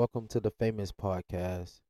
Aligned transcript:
Welcome 0.00 0.28
to 0.28 0.40
the 0.40 0.50
Famous 0.52 0.92
Podcast. 0.92 1.80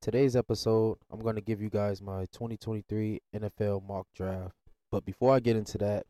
Today's 0.00 0.36
episode, 0.36 0.98
I'm 1.10 1.18
going 1.18 1.34
to 1.34 1.40
give 1.40 1.60
you 1.60 1.70
guys 1.70 2.00
my 2.00 2.26
2023 2.26 3.20
NFL 3.34 3.82
mock 3.84 4.06
draft. 4.14 4.54
But 4.92 5.04
before 5.04 5.34
I 5.34 5.40
get 5.40 5.56
into 5.56 5.76
that, 5.78 6.06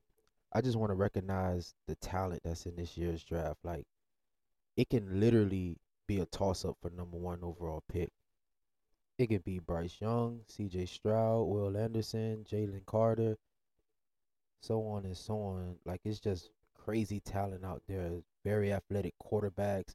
I 0.52 0.60
just 0.60 0.76
want 0.76 0.90
to 0.90 0.94
recognize 0.94 1.72
the 1.86 1.94
talent 1.94 2.42
that's 2.44 2.66
in 2.66 2.76
this 2.76 2.98
year's 2.98 3.24
draft. 3.24 3.60
Like, 3.64 3.86
it 4.76 4.90
can 4.90 5.18
literally 5.18 5.78
be 6.06 6.20
a 6.20 6.26
toss 6.26 6.66
up 6.66 6.76
for 6.82 6.90
number 6.90 7.16
one 7.16 7.38
overall 7.42 7.82
pick. 7.90 8.10
It 9.16 9.28
could 9.28 9.42
be 9.42 9.58
Bryce 9.58 9.96
Young, 10.02 10.40
CJ 10.52 10.86
Stroud, 10.86 11.46
Will 11.46 11.78
Anderson, 11.78 12.44
Jalen 12.44 12.84
Carter, 12.84 13.38
so 14.60 14.86
on 14.86 15.06
and 15.06 15.16
so 15.16 15.32
on. 15.40 15.76
Like, 15.86 16.02
it's 16.04 16.20
just 16.20 16.50
crazy 16.88 17.20
talent 17.20 17.66
out 17.66 17.82
there. 17.86 18.22
Very 18.46 18.72
athletic 18.72 19.12
quarterbacks 19.22 19.94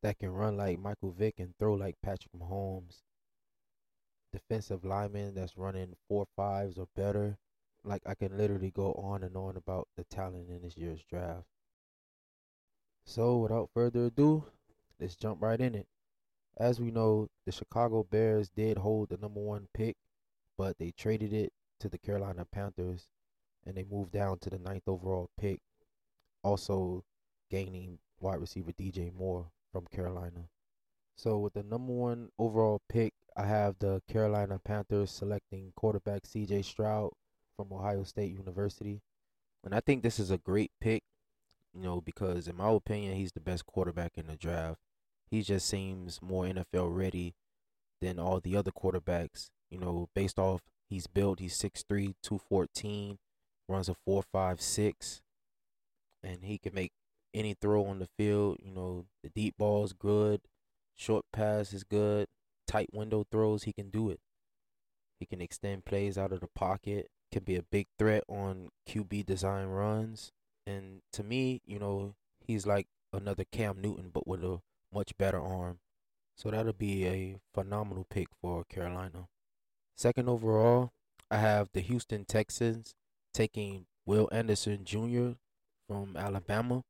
that 0.00 0.16
can 0.16 0.30
run 0.30 0.56
like 0.56 0.78
Michael 0.78 1.10
Vick 1.10 1.34
and 1.38 1.52
throw 1.58 1.74
like 1.74 1.96
Patrick 2.04 2.30
Mahomes. 2.32 3.02
Defensive 4.32 4.84
linemen 4.84 5.34
that's 5.34 5.56
running 5.56 5.96
four 6.06 6.28
fives 6.36 6.78
or 6.78 6.86
better. 6.94 7.36
Like 7.82 8.02
I 8.06 8.14
can 8.14 8.38
literally 8.38 8.70
go 8.70 8.92
on 8.92 9.24
and 9.24 9.36
on 9.36 9.56
about 9.56 9.88
the 9.96 10.04
talent 10.04 10.48
in 10.50 10.62
this 10.62 10.76
year's 10.76 11.02
draft. 11.10 11.48
So 13.04 13.38
without 13.38 13.70
further 13.74 14.04
ado, 14.04 14.44
let's 15.00 15.16
jump 15.16 15.42
right 15.42 15.60
in 15.60 15.74
it. 15.74 15.88
As 16.56 16.78
we 16.78 16.92
know, 16.92 17.26
the 17.44 17.50
Chicago 17.50 18.06
Bears 18.08 18.50
did 18.50 18.78
hold 18.78 19.08
the 19.08 19.16
number 19.16 19.40
one 19.40 19.66
pick, 19.74 19.96
but 20.56 20.78
they 20.78 20.92
traded 20.92 21.32
it 21.32 21.52
to 21.80 21.88
the 21.88 21.98
Carolina 21.98 22.44
Panthers 22.44 23.08
and 23.66 23.76
they 23.76 23.84
moved 23.84 24.12
down 24.12 24.38
to 24.38 24.50
the 24.50 24.60
ninth 24.60 24.86
overall 24.86 25.28
pick, 25.40 25.60
also 26.42 27.04
gaining 27.50 27.98
wide 28.20 28.40
receiver 28.40 28.72
DJ 28.72 29.14
Moore 29.14 29.46
from 29.72 29.86
Carolina. 29.86 30.48
So 31.16 31.38
with 31.38 31.54
the 31.54 31.62
number 31.62 31.92
one 31.92 32.30
overall 32.38 32.80
pick, 32.88 33.12
I 33.36 33.44
have 33.44 33.76
the 33.78 34.02
Carolina 34.08 34.58
Panthers 34.58 35.10
selecting 35.10 35.72
quarterback 35.76 36.22
CJ 36.22 36.64
Stroud 36.64 37.10
from 37.56 37.72
Ohio 37.72 38.04
State 38.04 38.32
University. 38.32 39.00
And 39.64 39.74
I 39.74 39.80
think 39.80 40.02
this 40.02 40.18
is 40.18 40.30
a 40.30 40.38
great 40.38 40.70
pick, 40.80 41.02
you 41.74 41.82
know, 41.82 42.00
because 42.00 42.46
in 42.48 42.56
my 42.56 42.70
opinion, 42.70 43.16
he's 43.16 43.32
the 43.32 43.40
best 43.40 43.66
quarterback 43.66 44.12
in 44.16 44.26
the 44.28 44.36
draft. 44.36 44.80
He 45.30 45.42
just 45.42 45.66
seems 45.66 46.22
more 46.22 46.44
NFL 46.44 46.96
ready 46.96 47.34
than 48.00 48.18
all 48.18 48.40
the 48.40 48.56
other 48.56 48.70
quarterbacks, 48.70 49.50
you 49.70 49.78
know, 49.78 50.08
based 50.14 50.38
off 50.38 50.62
he's 50.88 51.06
built, 51.06 51.40
he's 51.40 51.58
6'3, 51.58 52.14
214, 52.22 53.18
runs 53.68 53.88
a 53.88 53.96
4.56, 54.08 55.20
and 56.28 56.44
he 56.44 56.58
can 56.58 56.74
make 56.74 56.92
any 57.32 57.54
throw 57.54 57.86
on 57.86 57.98
the 57.98 58.08
field. 58.18 58.58
You 58.62 58.72
know, 58.72 59.06
the 59.22 59.30
deep 59.30 59.54
ball 59.58 59.84
is 59.84 59.92
good, 59.92 60.42
short 60.96 61.24
pass 61.32 61.72
is 61.72 61.84
good, 61.84 62.28
tight 62.66 62.90
window 62.92 63.24
throws, 63.30 63.64
he 63.64 63.72
can 63.72 63.90
do 63.90 64.10
it. 64.10 64.20
He 65.18 65.26
can 65.26 65.40
extend 65.40 65.84
plays 65.84 66.16
out 66.16 66.32
of 66.32 66.40
the 66.40 66.48
pocket, 66.54 67.08
can 67.32 67.42
be 67.42 67.56
a 67.56 67.62
big 67.62 67.86
threat 67.98 68.24
on 68.28 68.68
QB 68.88 69.26
design 69.26 69.66
runs. 69.66 70.32
And 70.66 71.00
to 71.14 71.24
me, 71.24 71.62
you 71.66 71.78
know, 71.78 72.14
he's 72.40 72.66
like 72.66 72.86
another 73.12 73.44
Cam 73.50 73.80
Newton, 73.80 74.10
but 74.12 74.26
with 74.28 74.44
a 74.44 74.60
much 74.92 75.16
better 75.18 75.40
arm. 75.40 75.78
So 76.36 76.50
that'll 76.50 76.72
be 76.72 77.06
a 77.06 77.36
phenomenal 77.52 78.06
pick 78.08 78.28
for 78.40 78.64
Carolina. 78.64 79.26
Second 79.96 80.28
overall, 80.28 80.92
I 81.30 81.38
have 81.38 81.70
the 81.72 81.80
Houston 81.80 82.24
Texans 82.24 82.94
taking 83.34 83.86
Will 84.06 84.28
Anderson 84.30 84.84
Jr. 84.84 85.32
from 85.88 86.16
Alabama. 86.16 86.82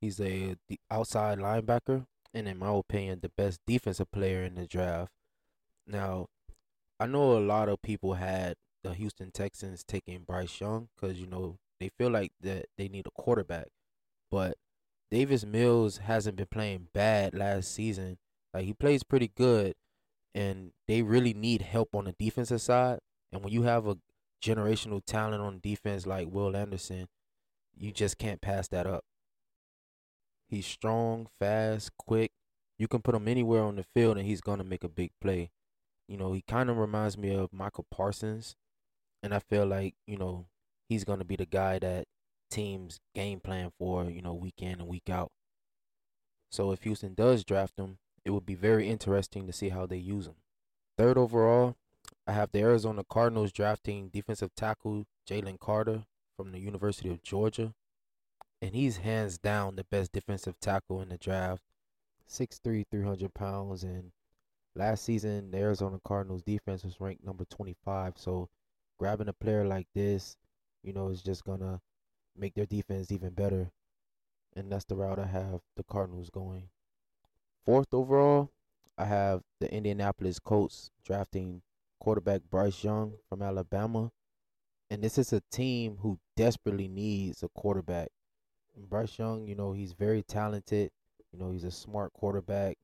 He's 0.00 0.20
a 0.20 0.56
the 0.68 0.78
outside 0.90 1.38
linebacker, 1.38 2.06
and 2.32 2.46
in 2.46 2.58
my 2.58 2.74
opinion, 2.74 3.20
the 3.22 3.30
best 3.30 3.60
defensive 3.66 4.10
player 4.12 4.42
in 4.42 4.54
the 4.54 4.66
draft. 4.66 5.10
Now, 5.86 6.26
I 7.00 7.06
know 7.06 7.36
a 7.36 7.40
lot 7.40 7.68
of 7.68 7.82
people 7.82 8.14
had 8.14 8.56
the 8.82 8.92
Houston 8.94 9.30
Texans 9.30 9.82
taking 9.82 10.22
Bryce 10.22 10.60
Young 10.60 10.88
because 10.94 11.18
you 11.18 11.26
know 11.26 11.56
they 11.80 11.90
feel 11.98 12.10
like 12.10 12.32
that 12.40 12.66
they 12.76 12.88
need 12.88 13.06
a 13.06 13.22
quarterback, 13.22 13.68
but 14.30 14.56
Davis 15.10 15.44
Mills 15.44 15.98
hasn't 15.98 16.36
been 16.36 16.46
playing 16.50 16.88
bad 16.92 17.34
last 17.34 17.74
season. 17.74 18.18
Like 18.52 18.64
he 18.64 18.74
plays 18.74 19.02
pretty 19.02 19.30
good, 19.34 19.74
and 20.34 20.72
they 20.86 21.02
really 21.02 21.34
need 21.34 21.62
help 21.62 21.94
on 21.94 22.04
the 22.04 22.14
defensive 22.18 22.60
side. 22.60 22.98
And 23.32 23.42
when 23.42 23.52
you 23.52 23.62
have 23.62 23.86
a 23.86 23.96
generational 24.42 25.02
talent 25.04 25.42
on 25.42 25.60
defense 25.62 26.06
like 26.06 26.28
Will 26.30 26.54
Anderson, 26.56 27.08
you 27.76 27.92
just 27.92 28.18
can't 28.18 28.40
pass 28.40 28.68
that 28.68 28.86
up. 28.86 29.04
He's 30.48 30.66
strong, 30.66 31.28
fast, 31.38 31.90
quick. 31.96 32.32
You 32.78 32.88
can 32.88 33.02
put 33.02 33.14
him 33.14 33.28
anywhere 33.28 33.62
on 33.62 33.76
the 33.76 33.84
field 33.94 34.18
and 34.18 34.26
he's 34.26 34.40
going 34.40 34.58
to 34.58 34.64
make 34.64 34.84
a 34.84 34.88
big 34.88 35.10
play. 35.20 35.50
You 36.08 36.16
know, 36.16 36.32
he 36.32 36.42
kind 36.46 36.70
of 36.70 36.76
reminds 36.76 37.16
me 37.16 37.34
of 37.34 37.52
Micah 37.52 37.82
Parsons. 37.90 38.56
And 39.22 39.34
I 39.34 39.38
feel 39.38 39.64
like, 39.64 39.94
you 40.06 40.18
know, 40.18 40.46
he's 40.88 41.04
going 41.04 41.18
to 41.18 41.24
be 41.24 41.36
the 41.36 41.46
guy 41.46 41.78
that 41.78 42.06
teams 42.50 43.00
game 43.14 43.40
plan 43.40 43.72
for, 43.78 44.04
you 44.04 44.20
know, 44.22 44.34
week 44.34 44.60
in 44.60 44.80
and 44.80 44.86
week 44.86 45.08
out. 45.08 45.30
So 46.52 46.72
if 46.72 46.82
Houston 46.82 47.14
does 47.14 47.42
draft 47.42 47.78
him, 47.78 47.98
it 48.24 48.30
would 48.30 48.46
be 48.46 48.54
very 48.54 48.88
interesting 48.88 49.46
to 49.46 49.52
see 49.52 49.70
how 49.70 49.86
they 49.86 49.96
use 49.96 50.26
him. 50.26 50.36
Third 50.96 51.18
overall, 51.18 51.76
I 52.26 52.32
have 52.32 52.52
the 52.52 52.60
Arizona 52.60 53.02
Cardinals 53.08 53.50
drafting 53.50 54.08
defensive 54.08 54.54
tackle 54.54 55.04
Jalen 55.28 55.58
Carter 55.58 56.04
from 56.36 56.52
the 56.52 56.58
University 56.58 57.10
of 57.10 57.22
Georgia. 57.22 57.74
And 58.60 58.74
he's 58.74 58.98
hands 58.98 59.38
down 59.38 59.76
the 59.76 59.84
best 59.84 60.12
defensive 60.12 60.58
tackle 60.60 61.00
in 61.00 61.10
the 61.10 61.18
draft. 61.18 61.62
6'3, 62.28 62.84
300 62.90 63.34
pounds. 63.34 63.82
And 63.82 64.12
last 64.74 65.04
season, 65.04 65.50
the 65.50 65.58
Arizona 65.58 66.00
Cardinals 66.04 66.42
defense 66.42 66.84
was 66.84 67.00
ranked 67.00 67.24
number 67.24 67.44
25. 67.44 68.14
So 68.16 68.48
grabbing 68.98 69.28
a 69.28 69.32
player 69.32 69.64
like 69.64 69.86
this, 69.94 70.36
you 70.82 70.92
know, 70.92 71.08
is 71.08 71.22
just 71.22 71.44
to 71.44 71.80
make 72.36 72.54
their 72.54 72.66
defense 72.66 73.12
even 73.12 73.30
better. 73.30 73.70
And 74.56 74.70
that's 74.70 74.84
the 74.84 74.96
route 74.96 75.18
I 75.18 75.26
have 75.26 75.60
the 75.76 75.82
Cardinals 75.84 76.30
going. 76.30 76.68
Fourth 77.64 77.92
overall, 77.92 78.50
I 78.96 79.06
have 79.06 79.42
the 79.60 79.72
Indianapolis 79.72 80.38
Colts 80.38 80.90
drafting 81.04 81.62
quarterback 81.98 82.42
Bryce 82.50 82.84
Young 82.84 83.14
from 83.28 83.42
Alabama. 83.42 84.12
And 84.90 85.02
this 85.02 85.18
is 85.18 85.32
a 85.32 85.42
team 85.50 85.98
who 86.00 86.18
desperately 86.36 86.88
needs 86.88 87.42
a 87.42 87.48
quarterback. 87.48 88.08
And 88.76 88.88
Bryce 88.88 89.18
Young, 89.18 89.46
you 89.46 89.54
know, 89.54 89.72
he's 89.72 89.92
very 89.92 90.22
talented. 90.22 90.90
You 91.32 91.38
know, 91.38 91.50
he's 91.50 91.64
a 91.64 91.70
smart 91.70 92.12
quarterback, 92.12 92.76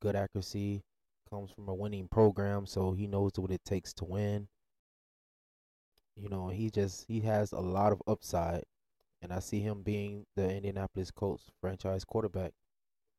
good 0.00 0.16
accuracy, 0.16 0.82
comes 1.30 1.50
from 1.50 1.68
a 1.68 1.74
winning 1.74 2.08
program, 2.08 2.66
so 2.66 2.92
he 2.92 3.06
knows 3.06 3.32
what 3.36 3.50
it 3.50 3.64
takes 3.64 3.92
to 3.94 4.04
win. 4.04 4.48
You 6.14 6.28
know, 6.28 6.48
he 6.48 6.70
just 6.70 7.04
he 7.08 7.20
has 7.20 7.52
a 7.52 7.60
lot 7.60 7.92
of 7.92 8.02
upside 8.06 8.64
and 9.22 9.32
I 9.32 9.40
see 9.40 9.60
him 9.60 9.82
being 9.82 10.26
the 10.36 10.54
Indianapolis 10.54 11.10
Colts 11.10 11.50
franchise 11.60 12.04
quarterback. 12.04 12.52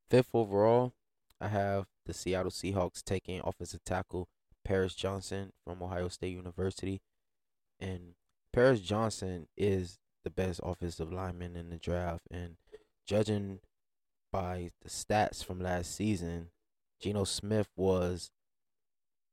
Fifth 0.09 0.29
overall, 0.33 0.93
I 1.41 1.47
have 1.49 1.85
the 2.05 2.13
Seattle 2.13 2.51
Seahawks 2.51 3.03
taking 3.03 3.41
offensive 3.43 3.83
tackle 3.83 4.29
Paris 4.63 4.95
Johnson 4.95 5.51
from 5.63 5.81
Ohio 5.81 6.07
State 6.07 6.33
University. 6.33 7.01
And 7.79 8.13
Paris 8.53 8.81
Johnson 8.81 9.47
is 9.55 9.99
the 10.23 10.29
best 10.29 10.59
offensive 10.63 11.11
lineman 11.11 11.55
in 11.55 11.69
the 11.69 11.77
draft. 11.77 12.23
And 12.31 12.57
judging 13.05 13.59
by 14.31 14.71
the 14.81 14.89
stats 14.89 15.43
from 15.43 15.59
last 15.59 15.95
season, 15.95 16.49
Geno 16.99 17.23
Smith 17.23 17.69
was 17.75 18.31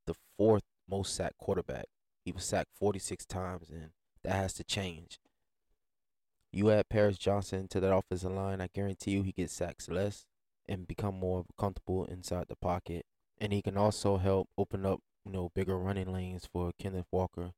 the 0.07 0.15
fourth 0.37 0.65
most 0.89 1.15
sacked 1.15 1.39
quarterback. 1.39 1.87
He 2.25 2.33
was 2.33 2.45
sacked 2.45 2.71
46 2.79 3.27
times, 3.27 3.69
and 3.71 3.91
that 4.23 4.35
has 4.35 4.55
to 4.55 4.65
change. 4.65 5.19
You 6.53 6.71
add 6.71 6.89
Paris 6.89 7.19
Johnson 7.19 7.67
to 7.69 7.81
that 7.81 7.95
offensive 7.95 8.31
line, 8.31 8.61
I 8.61 8.69
guarantee 8.73 9.11
you 9.11 9.23
he 9.23 9.33
gets 9.33 9.53
sacks 9.53 9.89
less 9.89 10.27
and 10.69 10.87
become 10.87 11.19
more 11.19 11.45
comfortable 11.59 12.05
inside 12.05 12.47
the 12.49 12.57
pocket. 12.57 13.05
And 13.39 13.53
he 13.53 13.61
can 13.61 13.77
also 13.77 14.19
help 14.19 14.49
open 14.57 14.87
up, 14.87 15.01
you 15.25 15.33
know, 15.33 15.51
bigger 15.55 15.77
running 15.77 16.13
lanes 16.13 16.49
for 16.51 16.71
Kenneth 16.79 17.07
Walker. 17.11 17.53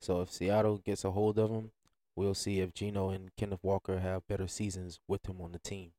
So 0.00 0.20
if 0.20 0.30
Seattle 0.30 0.78
gets 0.78 1.04
a 1.04 1.10
hold 1.10 1.38
of 1.38 1.50
him, 1.50 1.70
we'll 2.14 2.34
see 2.34 2.60
if 2.60 2.74
Geno 2.74 3.10
and 3.10 3.34
Kenneth 3.36 3.62
Walker 3.62 4.00
have 4.00 4.26
better 4.28 4.46
seasons 4.46 5.00
with 5.08 5.28
him 5.28 5.40
on 5.40 5.52
the 5.52 5.58
team. 5.58 5.92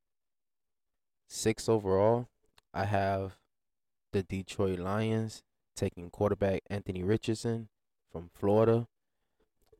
Six 1.27 1.67
overall, 1.67 2.27
I 2.73 2.85
have 2.85 3.37
the 4.13 4.23
Detroit 4.23 4.79
Lions 4.79 5.43
taking 5.75 6.09
quarterback 6.09 6.61
Anthony 6.69 7.03
Richardson 7.03 7.69
from 8.11 8.29
Florida. 8.33 8.87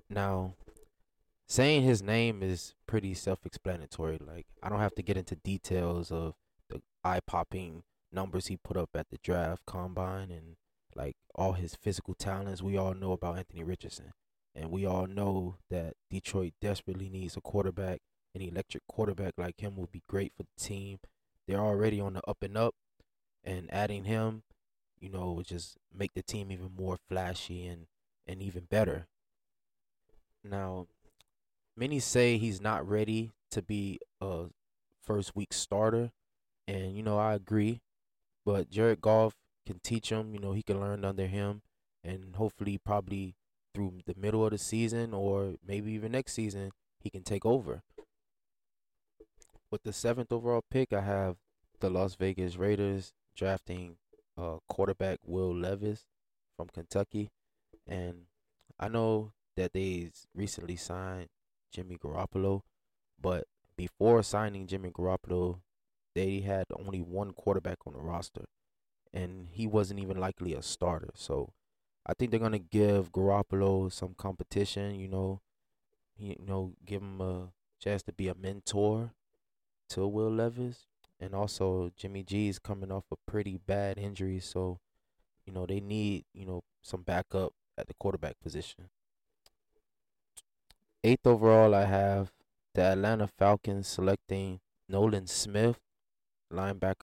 Now, 0.09 0.53
saying 1.47 1.83
his 1.83 2.01
name 2.01 2.43
is 2.43 2.75
pretty 2.85 3.13
self-explanatory. 3.13 4.19
Like 4.25 4.45
I 4.61 4.69
don't 4.69 4.79
have 4.79 4.95
to 4.95 5.01
get 5.03 5.17
into 5.17 5.35
details 5.35 6.11
of 6.11 6.35
the 6.69 6.81
eye-popping 7.03 7.83
numbers 8.11 8.47
he 8.47 8.57
put 8.57 8.77
up 8.77 8.89
at 8.95 9.09
the 9.09 9.17
draft 9.23 9.65
combine 9.65 10.31
and 10.31 10.55
like 10.97 11.15
all 11.35 11.53
his 11.53 11.75
physical 11.75 12.15
talents. 12.15 12.61
We 12.61 12.75
all 12.75 12.94
know 12.94 13.13
about 13.13 13.38
Anthony 13.38 13.63
Richardson, 13.63 14.11
and 14.55 14.71
we 14.71 14.85
all 14.85 15.07
know 15.07 15.57
that 15.69 15.94
Detroit 16.09 16.53
desperately 16.59 17.09
needs 17.09 17.38
a 17.38 17.41
quarterback 17.41 17.99
an 18.38 18.41
electric 18.41 18.85
quarterback 18.88 19.33
like 19.38 19.59
him 19.59 19.75
would 19.75 19.91
be 19.91 20.03
great 20.07 20.31
for 20.35 20.44
the 20.44 20.63
team. 20.63 20.99
They're 21.47 21.59
already 21.59 21.99
on 21.99 22.13
the 22.13 22.21
up 22.27 22.38
and 22.41 22.57
up, 22.57 22.75
and 23.44 23.73
adding 23.73 24.03
him, 24.03 24.44
you 24.99 25.09
know, 25.09 25.31
would 25.33 25.47
just 25.47 25.77
make 25.94 26.13
the 26.13 26.21
team 26.21 26.51
even 26.51 26.71
more 26.77 26.97
flashy 27.09 27.65
and 27.65 27.88
and 28.25 28.41
even 28.41 28.65
better. 28.69 29.07
Now, 30.44 30.88
many 31.75 31.99
say 31.99 32.38
he's 32.38 32.61
not 32.61 32.88
ready 32.88 33.31
to 33.51 33.61
be 33.61 33.99
a 34.21 34.45
first 35.01 35.35
week 35.35 35.53
starter, 35.53 36.11
and 36.67 36.95
you 36.95 37.03
know 37.03 37.17
I 37.17 37.33
agree. 37.33 37.81
But 38.45 38.69
Jared 38.69 39.01
Goff 39.01 39.33
can 39.67 39.79
teach 39.79 40.09
him. 40.09 40.33
You 40.33 40.39
know 40.39 40.53
he 40.53 40.63
can 40.63 40.79
learn 40.79 41.05
under 41.05 41.27
him, 41.27 41.61
and 42.03 42.35
hopefully, 42.35 42.77
probably 42.77 43.35
through 43.73 43.99
the 44.05 44.15
middle 44.17 44.43
of 44.43 44.51
the 44.51 44.57
season 44.57 45.13
or 45.13 45.55
maybe 45.65 45.91
even 45.91 46.13
next 46.13 46.33
season, 46.33 46.71
he 46.99 47.09
can 47.11 47.23
take 47.23 47.45
over. 47.45 47.83
With 49.69 49.83
the 49.83 49.93
seventh 49.93 50.31
overall 50.31 50.63
pick, 50.71 50.93
I 50.93 51.01
have 51.01 51.35
the 51.79 51.89
Las 51.89 52.15
Vegas 52.15 52.55
Raiders 52.55 53.13
drafting 53.35 53.97
uh, 54.37 54.57
quarterback 54.67 55.19
Will 55.23 55.53
Levis 55.53 56.05
from 56.55 56.69
Kentucky, 56.69 57.29
and 57.85 58.23
I 58.79 58.87
know 58.87 59.33
that 59.55 59.73
they 59.73 60.11
recently 60.33 60.75
signed 60.75 61.29
Jimmy 61.71 61.97
Garoppolo, 61.97 62.61
but 63.21 63.45
before 63.75 64.23
signing 64.23 64.65
Jimmy 64.65 64.89
Garoppolo, 64.89 65.59
they 66.15 66.39
had 66.39 66.65
only 66.73 67.01
one 67.01 67.31
quarterback 67.31 67.77
on 67.85 67.93
the 67.93 67.99
roster, 67.99 68.45
and 69.13 69.48
he 69.51 69.68
wasn't 69.68 70.00
even 70.00 70.18
likely 70.18 70.54
a 70.54 70.62
starter. 70.62 71.09
So 71.15 71.54
I 72.06 72.13
think 72.13 72.31
they're 72.31 72.39
gonna 72.39 72.59
give 72.59 73.12
Garoppolo 73.12 73.92
some 73.92 74.13
competition. 74.15 74.95
You 74.95 75.07
know, 75.07 75.42
you 76.18 76.36
know, 76.39 76.74
give 76.86 77.01
him 77.01 77.21
a 77.21 77.50
chance 77.80 78.04
to 78.04 78.13
be 78.13 78.27
a 78.27 78.36
mentor 78.36 79.12
to 79.89 80.07
Will 80.07 80.31
Levis, 80.31 80.88
and 81.19 81.33
also 81.33 81.92
Jimmy 81.95 82.24
G 82.24 82.50
is 82.50 82.59
coming 82.59 82.92
off 82.92 83.06
a 83.12 83.15
pretty 83.30 83.57
bad 83.57 83.98
injury, 83.98 84.39
so 84.39 84.80
you 85.45 85.54
know 85.54 85.65
they 85.65 85.80
need 85.80 86.25
you 86.33 86.45
know 86.45 86.63
some 86.81 87.04
backup 87.04 87.54
at 87.77 87.88
the 87.88 87.94
quarterback 87.94 88.39
position. 88.42 88.89
Eighth 91.04 91.25
overall, 91.25 91.74
I 91.74 91.86
have 91.86 92.31
the 92.74 92.81
Atlanta 92.81 93.27
Falcons 93.27 93.88
selecting 93.88 94.59
Nolan 94.89 95.27
Smith, 95.27 95.80
linebacker 96.51 97.06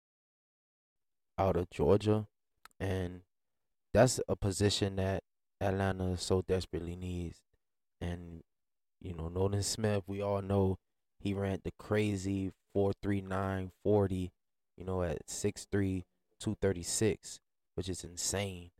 out 1.38 1.56
of 1.56 1.70
Georgia, 1.70 2.28
and 2.80 3.22
that's 3.94 4.20
a 4.28 4.36
position 4.36 4.96
that 4.98 5.24
Atlanta 5.62 6.18
so 6.18 6.42
desperately 6.42 6.96
needs. 6.96 7.42
And 8.00 8.44
you 9.02 9.14
know, 9.14 9.28
Nolan 9.28 9.64
Smith, 9.64 10.04
we 10.08 10.22
all 10.22 10.42
know 10.42 10.78
he 11.20 11.34
ran 11.34 11.60
the 11.64 11.72
crazy 11.80 12.52
439 12.74 13.72
40, 13.84 14.32
you 14.78 14.86
know, 14.86 15.02
at 15.04 15.28
6'3, 15.28 16.04
236, 16.40 17.40
which 17.76 17.90
is 17.90 18.04
insane. 18.04 18.72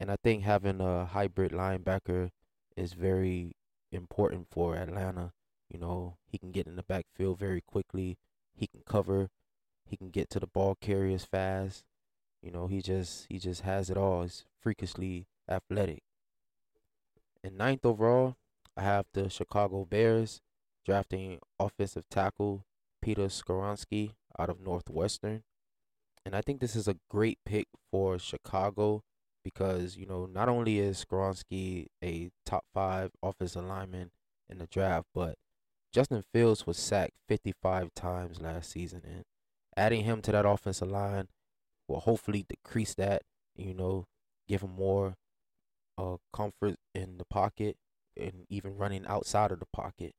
And 0.00 0.10
I 0.10 0.16
think 0.22 0.42
having 0.42 0.80
a 0.80 1.06
hybrid 1.06 1.52
linebacker 1.52 2.30
is 2.76 2.92
very 2.92 3.52
important 3.90 4.46
for 4.50 4.76
Atlanta. 4.76 5.32
You 5.68 5.78
know, 5.78 6.16
he 6.26 6.38
can 6.38 6.52
get 6.52 6.66
in 6.66 6.76
the 6.76 6.82
backfield 6.82 7.38
very 7.38 7.60
quickly. 7.60 8.16
He 8.54 8.66
can 8.66 8.82
cover. 8.86 9.28
He 9.88 9.96
can 9.96 10.10
get 10.10 10.30
to 10.30 10.40
the 10.40 10.46
ball 10.46 10.76
carriers 10.80 11.24
fast. 11.24 11.84
You 12.42 12.50
know, 12.50 12.66
he 12.66 12.82
just 12.82 13.26
he 13.28 13.38
just 13.38 13.62
has 13.62 13.90
it 13.90 13.96
all. 13.96 14.22
He's 14.22 14.44
freakishly 14.60 15.26
athletic. 15.48 16.02
And 17.42 17.56
ninth 17.56 17.84
overall, 17.84 18.36
I 18.76 18.82
have 18.82 19.06
the 19.12 19.28
Chicago 19.30 19.84
Bears 19.84 20.40
drafting 20.84 21.38
offensive 21.58 22.04
tackle 22.10 22.64
Peter 23.02 23.26
Skoronski 23.26 24.12
out 24.38 24.50
of 24.50 24.60
Northwestern. 24.60 25.42
And 26.24 26.34
I 26.34 26.42
think 26.42 26.60
this 26.60 26.76
is 26.76 26.88
a 26.88 26.96
great 27.10 27.38
pick 27.46 27.68
for 27.90 28.18
Chicago 28.18 29.02
because, 29.42 29.96
you 29.96 30.06
know, 30.06 30.26
not 30.26 30.48
only 30.48 30.78
is 30.78 31.04
Skoronski 31.04 31.86
a 32.04 32.30
top 32.44 32.64
five 32.74 33.12
offensive 33.22 33.64
lineman 33.64 34.10
in 34.48 34.58
the 34.58 34.66
draft, 34.66 35.06
but 35.14 35.36
Justin 35.92 36.24
Fields 36.32 36.66
was 36.66 36.76
sacked 36.76 37.14
55 37.28 37.94
times 37.94 38.40
last 38.40 38.70
season. 38.70 39.02
And 39.04 39.24
adding 39.78 40.04
him 40.04 40.20
to 40.22 40.32
that 40.32 40.44
offensive 40.44 40.90
line 40.90 41.28
will 41.86 42.00
hopefully 42.00 42.44
decrease 42.48 42.94
that, 42.94 43.22
you 43.56 43.72
know, 43.72 44.06
give 44.48 44.62
him 44.62 44.74
more 44.76 45.14
uh, 45.96 46.16
comfort 46.32 46.76
in 46.94 47.18
the 47.18 47.24
pocket 47.24 47.76
and 48.16 48.44
even 48.50 48.76
running 48.76 49.06
outside 49.06 49.52
of 49.52 49.60
the 49.60 49.66
pocket. 49.72 50.12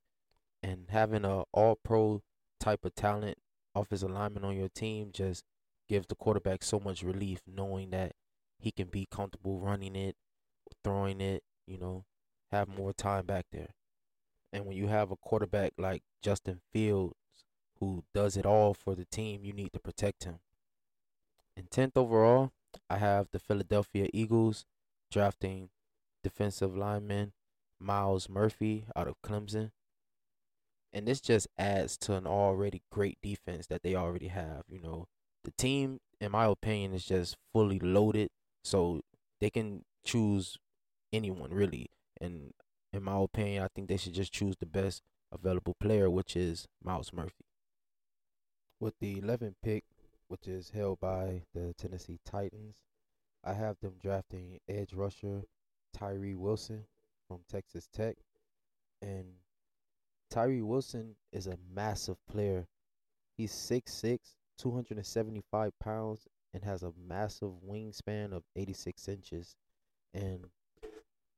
And 0.63 0.85
having 0.89 1.25
a 1.25 1.43
all 1.51 1.77
pro 1.83 2.21
type 2.59 2.85
of 2.85 2.95
talent 2.95 3.37
offensive 3.75 4.11
lineman 4.11 4.43
on 4.43 4.55
your 4.55 4.69
team 4.69 5.11
just 5.13 5.43
gives 5.87 6.07
the 6.07 6.15
quarterback 6.15 6.63
so 6.63 6.79
much 6.79 7.03
relief 7.03 7.41
knowing 7.47 7.91
that 7.91 8.13
he 8.59 8.71
can 8.71 8.87
be 8.87 9.07
comfortable 9.09 9.59
running 9.59 9.95
it, 9.95 10.15
throwing 10.83 11.21
it, 11.21 11.43
you 11.67 11.77
know, 11.77 12.05
have 12.51 12.67
more 12.67 12.93
time 12.93 13.25
back 13.25 13.45
there. 13.51 13.69
And 14.51 14.65
when 14.65 14.75
you 14.75 14.87
have 14.87 15.11
a 15.11 15.15
quarterback 15.15 15.73
like 15.77 16.01
Justin 16.21 16.61
Fields 16.73 17.13
who 17.79 18.03
does 18.13 18.37
it 18.37 18.45
all 18.45 18.73
for 18.73 18.95
the 18.95 19.05
team, 19.05 19.43
you 19.43 19.53
need 19.53 19.73
to 19.73 19.79
protect 19.79 20.23
him. 20.23 20.39
In 21.55 21.65
10th 21.65 21.97
overall, 21.97 22.51
I 22.89 22.97
have 22.97 23.27
the 23.31 23.39
Philadelphia 23.39 24.07
Eagles 24.13 24.65
drafting 25.11 25.69
defensive 26.23 26.75
lineman 26.75 27.33
Myles 27.79 28.29
Murphy 28.29 28.85
out 28.95 29.07
of 29.07 29.21
Clemson. 29.25 29.71
And 30.91 31.07
this 31.07 31.21
just 31.21 31.47
adds 31.57 31.97
to 31.99 32.15
an 32.15 32.25
already 32.25 32.81
great 32.91 33.17
defense 33.21 33.67
that 33.67 33.83
they 33.83 33.95
already 33.95 34.27
have. 34.27 34.63
You 34.67 34.79
know, 34.81 35.07
the 35.43 35.51
team, 35.51 35.99
in 36.19 36.31
my 36.31 36.45
opinion, 36.45 36.93
is 36.93 37.05
just 37.05 37.37
fully 37.53 37.79
loaded 37.79 38.29
so 38.63 39.01
they 39.39 39.49
can 39.49 39.83
choose 40.03 40.57
anyone 41.13 41.53
really. 41.53 41.89
And 42.19 42.53
in 42.91 43.03
my 43.03 43.21
opinion, 43.21 43.63
I 43.63 43.67
think 43.73 43.87
they 43.87 43.97
should 43.97 44.13
just 44.13 44.33
choose 44.33 44.55
the 44.59 44.65
best 44.65 45.01
available 45.31 45.75
player, 45.79 46.09
which 46.09 46.35
is 46.35 46.67
Myles 46.83 47.13
Murphy. 47.13 47.45
With 48.81 48.97
the 48.99 49.19
11th 49.19 49.55
pick, 49.61 49.83
which 50.29 50.47
is 50.47 50.69
held 50.69 51.01
by 51.01 51.41
the 51.53 51.73
Tennessee 51.73 52.19
Titans, 52.25 52.77
I 53.43 53.53
have 53.53 53.77
them 53.81 53.95
drafting 54.01 54.59
edge 54.69 54.93
rusher 54.93 55.43
Tyree 55.93 56.35
Wilson 56.35 56.85
from 57.27 57.39
Texas 57.49 57.89
Tech. 57.91 58.15
And 59.01 59.25
Tyree 60.29 60.61
Wilson 60.61 61.15
is 61.33 61.47
a 61.47 61.57
massive 61.73 62.17
player. 62.27 62.67
He's 63.35 63.51
6'6, 63.51 64.19
275 64.57 65.79
pounds, 65.79 66.27
and 66.53 66.63
has 66.63 66.81
a 66.81 66.93
massive 67.07 67.51
wingspan 67.67 68.31
of 68.31 68.43
86 68.55 69.09
inches. 69.09 69.55
And 70.13 70.45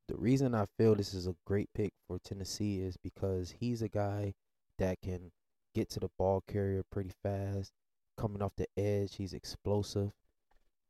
the 0.08 0.18
reason 0.18 0.54
I 0.54 0.66
feel 0.78 0.94
this 0.94 1.14
is 1.16 1.26
a 1.26 1.36
great 1.46 1.70
pick 1.74 1.94
for 2.08 2.20
Tennessee 2.20 2.82
is 2.82 2.98
because 2.98 3.56
he's 3.60 3.82
a 3.82 3.90
guy 3.90 4.36
that 4.78 5.02
can 5.02 5.32
get 5.74 5.90
to 5.92 6.00
the 6.00 6.10
ball 6.18 6.44
carrier 6.48 6.84
pretty 6.92 7.12
fast. 7.24 7.72
Coming 8.18 8.42
off 8.42 8.56
the 8.56 8.68
edge, 8.78 9.16
he's 9.16 9.34
explosive. 9.34 10.12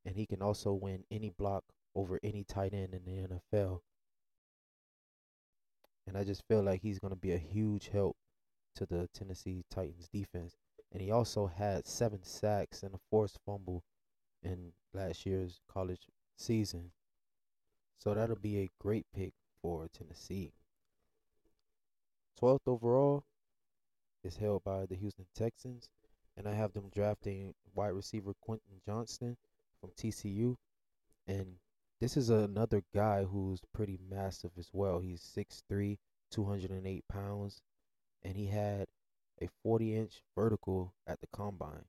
And 0.06 0.16
he 0.16 0.26
can 0.26 0.42
also 0.42 0.74
win 0.74 1.04
any 1.12 1.30
block 1.30 1.64
over 1.96 2.20
any 2.24 2.44
tight 2.44 2.74
end 2.74 2.94
in 2.94 3.06
the 3.06 3.28
NFL. 3.28 3.82
And 6.08 6.18
I 6.18 6.24
just 6.24 6.44
feel 6.48 6.64
like 6.64 6.82
he's 6.82 7.00
going 7.00 7.14
to 7.14 7.20
be 7.20 7.34
a 7.34 7.38
huge 7.38 7.90
help 7.90 8.18
to 8.76 8.86
the 8.86 9.08
Tennessee 9.14 9.64
Titans 9.70 10.10
defense. 10.10 10.56
And 10.92 11.02
he 11.02 11.12
also 11.12 11.48
had 11.48 11.88
seven 11.88 12.24
sacks 12.24 12.84
and 12.84 12.94
a 12.94 13.00
forced 13.10 13.40
fumble 13.46 13.84
in 14.44 14.74
last 14.94 15.26
year's 15.26 15.60
college 15.72 16.08
season. 16.38 16.92
So 17.98 18.14
that'll 18.14 18.36
be 18.36 18.58
a 18.60 18.70
great 18.80 19.06
pick 19.16 19.34
for 19.62 19.88
Tennessee. 19.88 20.54
12th 22.42 22.68
overall 22.68 23.24
is 24.24 24.38
held 24.38 24.64
by 24.64 24.86
the 24.86 24.96
Houston 24.96 25.26
Texans, 25.36 25.90
and 26.38 26.48
I 26.48 26.54
have 26.54 26.74
them 26.74 26.90
drafting 26.94 27.54
wide 27.74 27.90
receiver 27.90 28.34
Quentin 28.42 28.82
Johnston 28.86 29.38
from 29.80 29.92
TCU. 29.92 30.56
And 31.28 31.56
this 32.00 32.18
is 32.18 32.30
another 32.30 32.84
guy 32.94 33.24
who's 33.24 33.62
pretty 33.74 33.98
massive 34.10 34.52
as 34.58 34.70
well. 34.74 35.00
He's 35.00 35.22
6'3, 35.22 35.98
208 36.32 37.08
pounds, 37.08 37.62
and 38.24 38.36
he 38.36 38.48
had 38.48 38.88
a 39.42 39.48
40 39.64 39.96
inch 39.96 40.22
vertical 40.36 40.94
at 41.08 41.20
the 41.22 41.28
combine 41.28 41.86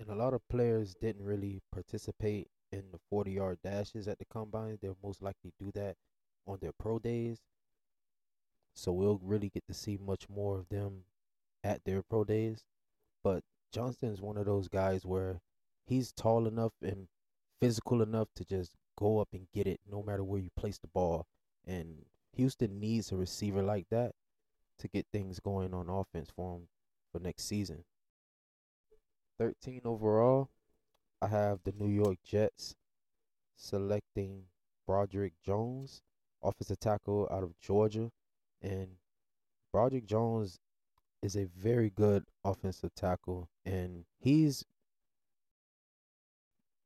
and 0.00 0.08
a 0.08 0.14
lot 0.14 0.32
of 0.32 0.48
players 0.48 0.94
didn't 0.94 1.24
really 1.24 1.60
participate 1.70 2.48
in 2.72 2.82
the 2.90 2.98
40 3.10 3.32
yard 3.32 3.58
dashes 3.62 4.08
at 4.08 4.18
the 4.18 4.24
combine. 4.24 4.78
They'll 4.80 4.96
most 5.04 5.22
likely 5.22 5.52
do 5.60 5.70
that 5.74 5.96
on 6.46 6.58
their 6.60 6.72
pro 6.72 6.98
days. 6.98 7.38
So 8.74 8.92
we'll 8.92 9.20
really 9.22 9.50
get 9.50 9.66
to 9.66 9.74
see 9.74 9.98
much 9.98 10.28
more 10.30 10.58
of 10.58 10.68
them 10.70 11.04
at 11.64 11.84
their 11.84 12.02
pro 12.02 12.24
days. 12.24 12.64
But 13.22 13.42
Johnston 13.72 14.10
is 14.10 14.20
one 14.20 14.36
of 14.36 14.46
those 14.46 14.68
guys 14.68 15.04
where 15.04 15.40
he's 15.86 16.12
tall 16.12 16.46
enough 16.46 16.72
and 16.82 17.08
physical 17.60 18.02
enough 18.02 18.28
to 18.36 18.44
just 18.44 18.74
go 18.98 19.18
up 19.18 19.28
and 19.32 19.46
get 19.52 19.66
it 19.66 19.80
no 19.90 20.02
matter 20.02 20.24
where 20.24 20.40
you 20.40 20.50
place 20.56 20.78
the 20.78 20.88
ball. 20.88 21.26
And 21.66 22.04
Houston 22.36 22.80
needs 22.80 23.12
a 23.12 23.16
receiver 23.16 23.62
like 23.62 23.86
that 23.90 24.12
to 24.78 24.88
get 24.88 25.06
things 25.12 25.40
going 25.40 25.74
on 25.74 25.88
offense 25.88 26.30
for 26.34 26.56
him 26.56 26.68
for 27.12 27.20
next 27.20 27.44
season. 27.44 27.84
13 29.38 29.82
overall, 29.84 30.50
I 31.22 31.28
have 31.28 31.60
the 31.64 31.72
New 31.72 31.88
York 31.88 32.18
Jets 32.24 32.74
selecting 33.56 34.44
Broderick 34.86 35.34
Jones, 35.44 36.02
offensive 36.42 36.80
tackle 36.80 37.28
out 37.30 37.42
of 37.42 37.58
Georgia. 37.60 38.10
And 38.62 38.96
Broderick 39.72 40.06
Jones 40.06 40.58
is 41.22 41.36
a 41.36 41.44
very 41.44 41.90
good 41.90 42.24
offensive 42.44 42.94
tackle, 42.94 43.48
and 43.64 44.04
he's 44.18 44.64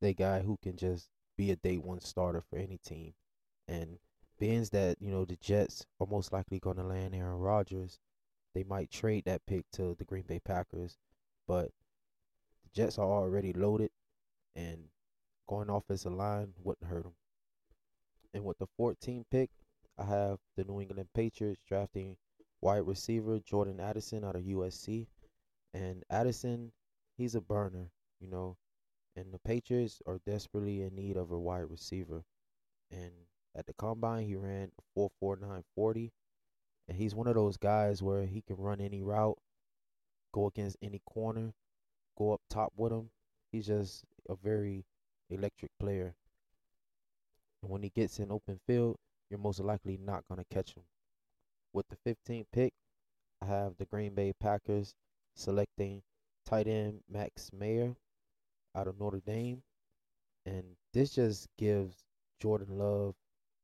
the 0.01 0.13
guy 0.13 0.41
who 0.41 0.59
can 0.63 0.77
just 0.77 1.09
be 1.37 1.51
a 1.51 1.57
day 1.57 1.77
one 1.79 2.01
starter 2.01 2.43
for 2.43 2.59
any 2.59 2.79
team. 2.79 3.15
And 3.69 3.99
being 4.39 4.65
that, 4.73 4.97
you 5.01 5.11
know, 5.11 5.25
the 5.25 5.37
Jets 5.37 5.87
are 6.01 6.07
most 6.07 6.33
likely 6.33 6.59
going 6.59 6.77
to 6.77 6.83
land 6.83 7.15
Aaron 7.15 7.39
Rodgers, 7.39 7.99
they 8.55 8.65
might 8.65 8.91
trade 8.91 9.25
that 9.27 9.47
pick 9.47 9.65
to 9.73 9.95
the 9.99 10.05
Green 10.05 10.25
Bay 10.27 10.41
Packers. 10.41 10.99
But 11.47 11.71
the 12.63 12.71
Jets 12.75 12.99
are 12.99 13.11
already 13.11 13.53
loaded, 13.53 13.91
and 14.55 14.85
going 15.47 15.71
offensive 15.71 16.13
line 16.13 16.55
wouldn't 16.63 16.89
hurt 16.89 17.05
them. 17.05 17.15
And 18.33 18.45
with 18.45 18.59
the 18.59 18.67
14th 18.79 19.25
pick, 19.31 19.51
I 19.97 20.05
have 20.05 20.39
the 20.57 20.65
New 20.65 20.81
England 20.81 21.09
Patriots 21.15 21.61
drafting 21.67 22.17
wide 22.65 22.87
receiver 22.87 23.39
Jordan 23.41 23.79
Addison 23.79 24.25
out 24.25 24.37
of 24.37 24.43
USC. 24.43 25.07
And 25.75 26.03
Addison, 26.09 26.73
he's 27.17 27.35
a 27.35 27.41
burner, 27.41 27.91
you 28.21 28.27
know. 28.29 28.57
And 29.17 29.33
the 29.33 29.39
Patriots 29.39 30.01
are 30.07 30.19
desperately 30.27 30.83
in 30.83 30.97
need 30.97 31.17
of 31.17 31.31
a 31.31 31.39
wide 31.39 31.71
receiver. 31.71 32.25
And 32.91 33.13
at 33.55 33.67
the 33.67 33.75
combine, 33.75 34.27
he 34.27 34.35
ran 34.35 34.73
4.4940. 34.97 36.11
And 36.89 36.97
he's 36.97 37.15
one 37.15 37.27
of 37.27 37.35
those 37.35 37.57
guys 37.57 38.03
where 38.03 38.25
he 38.25 38.43
can 38.43 38.57
run 38.57 38.81
any 38.81 39.03
route, 39.03 39.39
go 40.33 40.47
against 40.47 40.77
any 40.83 41.01
corner, 41.07 41.53
go 42.17 42.33
up 42.33 42.41
top 42.49 42.73
with 42.77 42.93
him. 42.93 43.11
He's 43.53 43.67
just 43.67 44.05
a 44.29 44.35
very 44.35 44.85
electric 45.31 45.71
player. 45.79 46.15
And 47.63 47.71
when 47.71 47.83
he 47.83 47.91
gets 47.91 48.19
in 48.19 48.33
open 48.33 48.59
field, 48.67 48.97
you're 49.31 49.39
most 49.39 49.61
likely 49.61 49.99
not 50.03 50.25
going 50.29 50.39
to 50.39 50.55
catch 50.55 50.75
him. 50.75 50.83
With 51.75 51.87
the 51.89 51.97
15th 52.09 52.47
pick, 52.53 52.73
I 53.43 53.47
have 53.47 53.77
the 53.77 53.85
Green 53.85 54.15
Bay 54.15 54.33
Packers 54.39 54.95
selecting 55.35 56.03
tight 56.47 56.69
end 56.69 57.01
Max 57.11 57.51
Mayer 57.53 57.97
out 58.77 58.87
of 58.87 59.01
Notre 59.01 59.21
Dame. 59.27 59.61
And 60.47 60.77
this 60.93 61.17
just 61.17 61.49
gives 61.59 62.05
Jordan 62.41 62.79
Love 62.79 63.17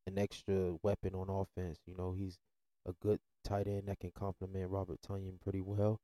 an 0.08 0.18
extra 0.18 0.74
weapon 0.82 1.14
on 1.14 1.30
offense. 1.30 1.78
You 1.86 1.94
know, 1.96 2.10
he's 2.10 2.36
a 2.84 2.92
good 3.00 3.20
tight 3.44 3.68
end 3.68 3.84
that 3.86 4.00
can 4.00 4.10
complement 4.10 4.70
Robert 4.70 4.98
Tonyan 5.08 5.40
pretty 5.40 5.60
well. 5.60 6.00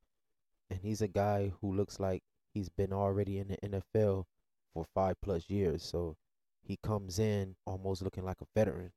And 0.71 0.79
he's 0.81 1.03
a 1.03 1.09
guy 1.09 1.51
who 1.61 1.75
looks 1.75 1.99
like 1.99 2.23
he's 2.55 2.69
been 2.69 2.93
already 2.93 3.39
in 3.39 3.49
the 3.49 3.57
NFL 3.57 4.27
for 4.73 4.87
five 4.95 5.17
plus 5.21 5.51
years. 5.51 5.83
So 5.83 6.15
he 6.63 6.79
comes 6.85 7.19
in 7.19 7.57
almost 7.67 8.03
looking 8.03 8.25
like 8.25 8.41
a 8.41 8.47
veteran. 8.55 8.93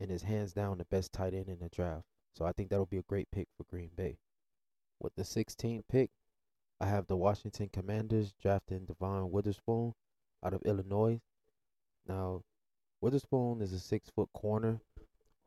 And 0.00 0.10
is 0.10 0.22
hands 0.22 0.52
down 0.52 0.78
the 0.78 0.84
best 0.84 1.12
tight 1.12 1.34
end 1.34 1.48
in 1.48 1.58
the 1.58 1.68
draft. 1.68 2.04
So 2.34 2.44
I 2.44 2.52
think 2.52 2.70
that'll 2.70 2.86
be 2.86 2.98
a 2.98 3.02
great 3.08 3.28
pick 3.32 3.48
for 3.56 3.64
Green 3.64 3.90
Bay. 3.96 4.18
With 5.00 5.14
the 5.16 5.22
16th 5.22 5.82
pick, 5.88 6.10
I 6.80 6.86
have 6.86 7.06
the 7.06 7.16
Washington 7.16 7.68
Commanders 7.72 8.32
drafting 8.40 8.84
Devon 8.84 9.32
Witherspoon 9.32 9.94
out 10.44 10.54
of 10.54 10.62
Illinois. 10.62 11.20
Now, 12.06 12.42
Witherspoon 13.00 13.60
is 13.60 13.72
a 13.72 13.80
six 13.80 14.10
foot 14.10 14.28
corner 14.32 14.80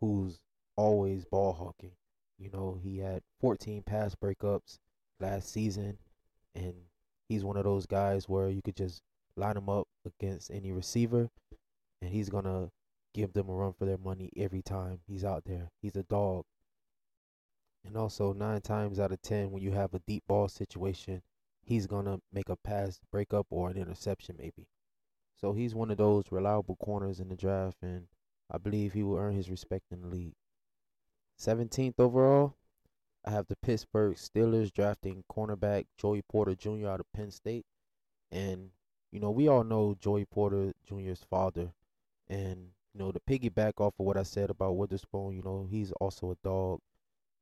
who's 0.02 0.40
always 0.76 1.24
ball 1.26 1.54
hawking. 1.54 1.92
You 2.38 2.50
know, 2.52 2.78
he 2.82 2.98
had 2.98 3.22
14 3.40 3.84
pass 3.84 4.16
breakups 4.16 4.80
last 5.20 5.52
season, 5.52 5.98
and 6.56 6.74
he's 7.30 7.44
one 7.44 7.58
of 7.58 7.64
those 7.64 7.86
guys 7.86 8.28
where 8.28 8.50
you 8.50 8.62
could 8.62 8.76
just 8.76 9.02
line 9.36 9.56
him 9.56 9.70
up 9.70 9.88
against 10.06 10.52
any 10.52 10.72
receiver, 10.72 11.30
and 12.02 12.12
he's 12.12 12.30
going 12.30 12.46
to 12.46 12.72
give 13.14 13.34
them 13.34 13.50
a 13.50 13.54
run 13.54 13.74
for 13.74 13.86
their 13.86 13.98
money 13.98 14.30
every 14.36 14.62
time 14.62 15.00
he's 15.08 15.24
out 15.24 15.44
there. 15.46 15.70
He's 15.82 15.96
a 15.96 16.04
dog. 16.04 16.46
And 17.86 17.98
also, 17.98 18.34
nine 18.34 18.62
times 18.62 19.00
out 19.00 19.12
of 19.12 19.22
ten, 19.22 19.52
when 19.52 19.64
you 19.64 19.72
have 19.72 19.94
a 19.94 20.00
deep 20.00 20.24
ball 20.28 20.48
situation, 20.48 21.22
he's 21.64 21.88
going 21.88 22.06
to 22.06 22.22
make 22.32 22.50
a 22.50 22.56
pass 22.56 23.00
breakup 23.12 23.48
or 23.50 23.70
an 23.70 23.78
interception, 23.78 24.36
maybe. 24.38 24.68
So 25.40 25.54
he's 25.54 25.74
one 25.74 25.90
of 25.90 25.98
those 25.98 26.26
reliable 26.32 26.76
corners 26.76 27.20
in 27.20 27.30
the 27.30 27.36
draft, 27.36 27.78
and 27.82 28.06
I 28.52 28.58
believe 28.60 28.94
he 28.94 29.02
will 29.02 29.18
earn 29.18 29.36
his 29.36 29.50
respect 29.50 29.86
in 29.92 30.02
the 30.02 30.08
league. 30.08 30.36
17th 31.40 32.00
overall, 32.00 32.56
I 33.26 33.32
have 33.32 33.48
the 33.48 33.56
Pittsburgh 33.56 34.16
Steelers 34.16 34.72
drafting 34.72 35.24
cornerback 35.32 35.86
Joey 35.98 36.22
Porter 36.22 36.56
Jr. 36.56 36.88
out 36.88 37.00
of 37.00 37.12
Penn 37.14 37.32
State. 37.32 37.66
And, 38.32 38.70
you 39.12 39.20
know, 39.20 39.32
we 39.32 39.48
all 39.48 39.64
know 39.64 39.96
Joey 40.00 40.26
Porter 40.26 40.74
Jr.'s 40.86 41.26
father. 41.28 41.74
And, 42.28 42.70
you 42.94 43.00
know, 43.00 43.12
to 43.12 43.20
piggyback 43.20 43.74
off 43.80 43.94
of 44.00 44.06
what 44.06 44.18
I 44.18 44.24
said 44.24 44.50
about 44.50 44.76
Witherspoon, 44.76 45.34
you 45.34 45.42
know, 45.44 45.68
he's 45.70 45.92
also 45.94 46.32
a 46.32 46.38
dog. 46.44 46.80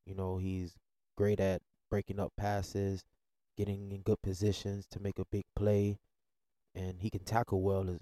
You 0.05 0.15
know, 0.15 0.37
he's 0.37 0.75
great 1.17 1.39
at 1.39 1.61
breaking 1.89 2.19
up 2.19 2.33
passes, 2.37 3.03
getting 3.57 3.91
in 3.91 4.01
good 4.01 4.21
positions 4.21 4.85
to 4.87 4.99
make 4.99 5.19
a 5.19 5.25
big 5.31 5.43
play, 5.55 5.99
and 6.75 7.01
he 7.01 7.09
can 7.09 7.23
tackle 7.23 7.61
well. 7.61 7.97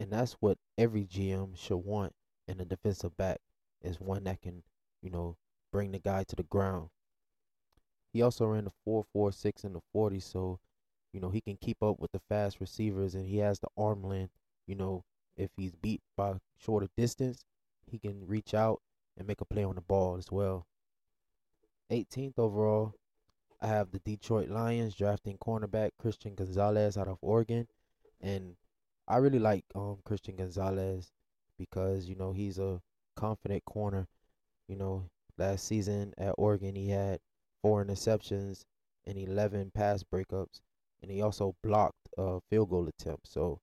And 0.00 0.12
that's 0.12 0.34
what 0.34 0.58
every 0.76 1.04
GM 1.04 1.56
should 1.56 1.78
want 1.78 2.12
in 2.46 2.60
a 2.60 2.64
defensive 2.64 3.16
back 3.16 3.40
is 3.82 4.00
one 4.00 4.24
that 4.24 4.40
can, 4.40 4.62
you 5.02 5.10
know, 5.10 5.36
bring 5.72 5.92
the 5.92 5.98
guy 5.98 6.24
to 6.24 6.36
the 6.36 6.42
ground. 6.44 6.90
He 8.12 8.22
also 8.22 8.46
ran 8.46 8.64
the 8.64 8.72
4.46 8.86 9.64
in 9.64 9.72
the 9.72 9.80
40, 9.92 10.20
so 10.20 10.60
you 11.12 11.20
know 11.20 11.30
he 11.30 11.40
can 11.40 11.56
keep 11.56 11.82
up 11.82 11.98
with 11.98 12.12
the 12.12 12.20
fast 12.28 12.60
receivers, 12.60 13.14
and 13.14 13.26
he 13.26 13.38
has 13.38 13.58
the 13.58 13.68
arm 13.76 14.04
length. 14.04 14.32
You 14.66 14.76
know, 14.76 15.04
if 15.36 15.50
he's 15.56 15.74
beat 15.74 16.00
by 16.16 16.34
shorter 16.56 16.88
distance, 16.96 17.44
he 17.90 17.98
can 17.98 18.26
reach 18.26 18.54
out 18.54 18.80
and 19.16 19.26
make 19.26 19.40
a 19.40 19.44
play 19.44 19.64
on 19.64 19.74
the 19.74 19.80
ball 19.80 20.16
as 20.16 20.30
well. 20.30 20.66
18th 21.90 22.38
overall, 22.38 22.94
I 23.60 23.66
have 23.68 23.90
the 23.90 23.98
Detroit 24.00 24.48
Lions 24.48 24.94
drafting 24.94 25.38
cornerback 25.38 25.90
Christian 25.98 26.34
Gonzalez 26.34 26.96
out 26.96 27.08
of 27.08 27.18
Oregon, 27.22 27.66
and 28.20 28.56
I 29.06 29.18
really 29.18 29.38
like 29.38 29.64
um 29.74 29.98
Christian 30.04 30.36
Gonzalez 30.36 31.12
because 31.58 32.08
you 32.08 32.14
know 32.14 32.32
he's 32.32 32.58
a 32.58 32.80
confident 33.16 33.64
corner. 33.64 34.06
You 34.68 34.76
know, 34.76 35.08
last 35.38 35.66
season 35.66 36.14
at 36.18 36.34
Oregon 36.38 36.74
he 36.74 36.90
had 36.90 37.20
four 37.62 37.84
interceptions 37.84 38.64
and 39.06 39.18
11 39.18 39.70
pass 39.74 40.02
breakups, 40.02 40.60
and 41.02 41.10
he 41.10 41.22
also 41.22 41.54
blocked 41.62 42.08
a 42.16 42.40
field 42.50 42.70
goal 42.70 42.88
attempt. 42.88 43.28
So 43.28 43.60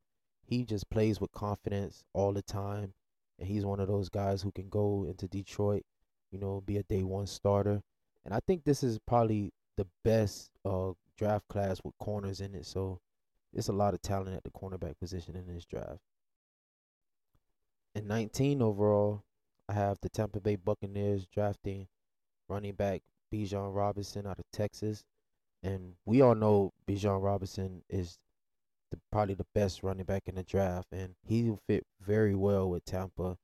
he 0.52 0.66
just 0.66 0.90
plays 0.90 1.22
with 1.22 1.32
confidence 1.32 2.04
all 2.14 2.34
the 2.34 2.42
time, 2.42 2.94
and 3.40 3.48
he's 3.48 3.66
one 3.66 3.80
of 3.80 3.88
those 3.88 4.10
guys 4.10 4.42
who 4.42 4.52
can 4.52 4.68
go 4.68 5.06
into 5.08 5.26
Detroit, 5.26 5.84
you 6.30 6.38
know, 6.38 6.62
be 6.66 6.76
a 6.76 6.84
day 6.84 7.04
one 7.04 7.26
starter. 7.26 7.82
And 8.26 8.34
I 8.34 8.42
think 8.46 8.66
this 8.66 8.84
is 8.84 9.00
probably 9.08 9.54
the 9.78 9.88
best 10.04 10.52
uh, 10.66 10.92
draft 11.18 11.48
class 11.48 11.80
with 11.86 11.98
corners 12.00 12.42
in 12.42 12.54
it. 12.54 12.66
So 12.66 13.00
it's 13.54 13.70
a 13.70 13.74
lot 13.74 13.94
of 13.94 14.02
talent 14.02 14.36
at 14.36 14.44
the 14.44 14.52
cornerback 14.52 15.00
position 15.00 15.38
in 15.38 15.48
this 15.48 15.64
draft. 15.64 16.02
In 17.96 18.06
19 18.08 18.62
overall, 18.62 19.24
I 19.70 19.74
have 19.74 20.00
the 20.02 20.10
Tampa 20.10 20.42
Bay 20.42 20.58
Buccaneers 20.58 21.26
drafting 21.34 21.88
running 22.50 22.74
back 22.74 23.04
Bijan 23.34 23.74
Robinson 23.74 24.28
out 24.28 24.40
of 24.40 24.46
Texas. 24.52 25.06
And 25.64 25.94
we 26.06 26.20
all 26.20 26.36
know 26.36 26.74
Bijan 26.86 27.24
Robinson 27.24 27.84
is 27.90 28.20
the, 28.92 29.00
probably 29.12 29.34
the 29.34 29.46
best 29.56 29.84
running 29.84 30.06
back 30.06 30.24
in 30.28 30.36
the 30.36 30.44
draft. 30.44 30.88
And 30.92 31.16
he 31.24 31.44
will 31.44 31.60
fit 31.68 31.86
very 32.00 32.36
well 32.36 32.70
with 32.70 32.86
Tampa. 32.86 33.38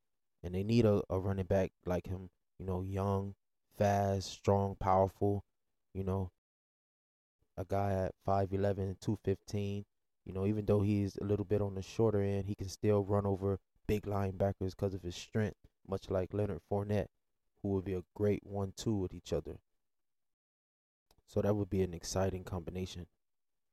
And 0.44 0.54
they 0.54 0.64
need 0.64 0.86
a, 0.86 1.02
a 1.10 1.20
running 1.20 1.46
back 1.46 1.72
like 1.86 2.08
him, 2.08 2.30
you 2.60 2.66
know, 2.66 2.82
young, 2.82 3.36
fast, 3.78 4.30
strong, 4.30 4.76
powerful, 4.80 5.44
you 5.94 6.04
know, 6.04 6.32
a 7.58 7.66
guy 7.66 7.94
at 7.94 8.14
5'11, 8.28 9.00
215. 9.02 9.86
You 10.26 10.34
know, 10.34 10.46
even 10.46 10.66
though 10.66 10.82
he's 10.82 11.18
a 11.18 11.24
little 11.24 11.46
bit 11.46 11.62
on 11.62 11.76
the 11.76 11.82
shorter 11.82 12.22
end, 12.22 12.46
he 12.46 12.56
can 12.56 12.68
still 12.68 13.04
run 13.04 13.26
over 13.26 13.60
big 13.88 14.04
linebackers 14.04 14.72
because 14.72 14.94
of 14.94 15.04
his 15.04 15.16
strength, 15.16 15.56
much 15.88 16.10
like 16.10 16.34
Leonard 16.34 16.60
Fournette, 16.70 17.08
who 17.62 17.70
would 17.70 17.86
be 17.86 17.94
a 17.94 18.04
great 18.14 18.46
one 18.46 18.74
two 18.76 18.96
with 18.96 19.14
each 19.14 19.32
other. 19.32 19.60
So 21.28 21.42
that 21.42 21.56
would 21.56 21.70
be 21.70 21.82
an 21.82 21.94
exciting 21.94 22.44
combination. 22.44 23.08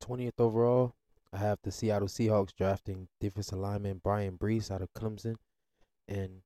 20th 0.03 0.39
overall, 0.39 0.95
I 1.35 1.39
have 1.39 1.59
the 1.65 1.73
Seattle 1.73 2.07
Seahawks 2.07 2.55
drafting 2.57 3.09
defensive 3.21 3.59
lineman 3.59 4.01
Bryan 4.05 4.39
Bresee 4.39 4.71
out 4.71 4.83
of 4.83 4.93
Clemson. 4.95 5.35
And 6.07 6.43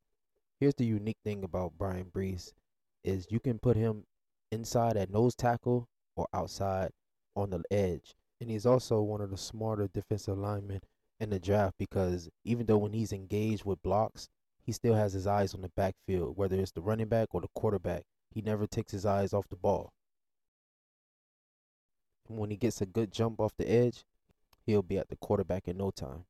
here's 0.59 0.77
the 0.77 0.87
unique 0.87 1.19
thing 1.23 1.45
about 1.45 1.77
Bryan 1.77 2.07
Bresee 2.11 2.53
is 3.05 3.27
you 3.29 3.39
can 3.39 3.59
put 3.59 3.77
him 3.77 4.05
inside 4.51 4.97
at 4.97 5.11
nose 5.11 5.35
tackle 5.35 5.89
or 6.17 6.27
outside 6.33 6.93
on 7.37 7.51
the 7.51 7.63
edge. 7.71 8.15
And 8.41 8.49
he's 8.49 8.65
also 8.65 9.03
one 9.03 9.21
of 9.21 9.31
the 9.31 9.37
smarter 9.37 9.91
defensive 9.93 10.39
linemen 10.39 10.81
in 11.21 11.29
the 11.29 11.39
draft 11.39 11.75
because 11.79 12.31
even 12.45 12.65
though 12.65 12.79
when 12.79 12.95
he's 12.95 13.13
engaged 13.13 13.67
with 13.67 13.83
blocks, 13.83 14.31
he 14.65 14.73
still 14.73 14.95
has 14.95 15.13
his 15.13 15.27
eyes 15.27 15.55
on 15.55 15.61
the 15.61 15.71
backfield, 15.77 16.39
whether 16.39 16.57
it's 16.57 16.73
the 16.73 16.81
running 16.81 17.09
back 17.09 17.29
or 17.33 17.43
the 17.43 17.49
quarterback. 17.55 18.05
He 18.31 18.41
never 18.41 18.67
takes 18.67 18.93
his 18.93 19.05
eyes 19.05 19.35
off 19.35 19.49
the 19.49 19.57
ball. 19.57 19.93
And 22.27 22.39
when 22.39 22.49
he 22.49 22.57
gets 22.57 22.81
a 22.81 22.87
good 22.87 23.13
jump 23.13 23.39
off 23.39 23.53
the 23.59 23.71
edge, 23.71 24.05
he'll 24.69 24.83
be 24.83 24.99
at 24.99 25.09
the 25.09 25.17
quarterback 25.17 25.67
in 25.67 25.79
no 25.79 25.91
time. 25.91 26.27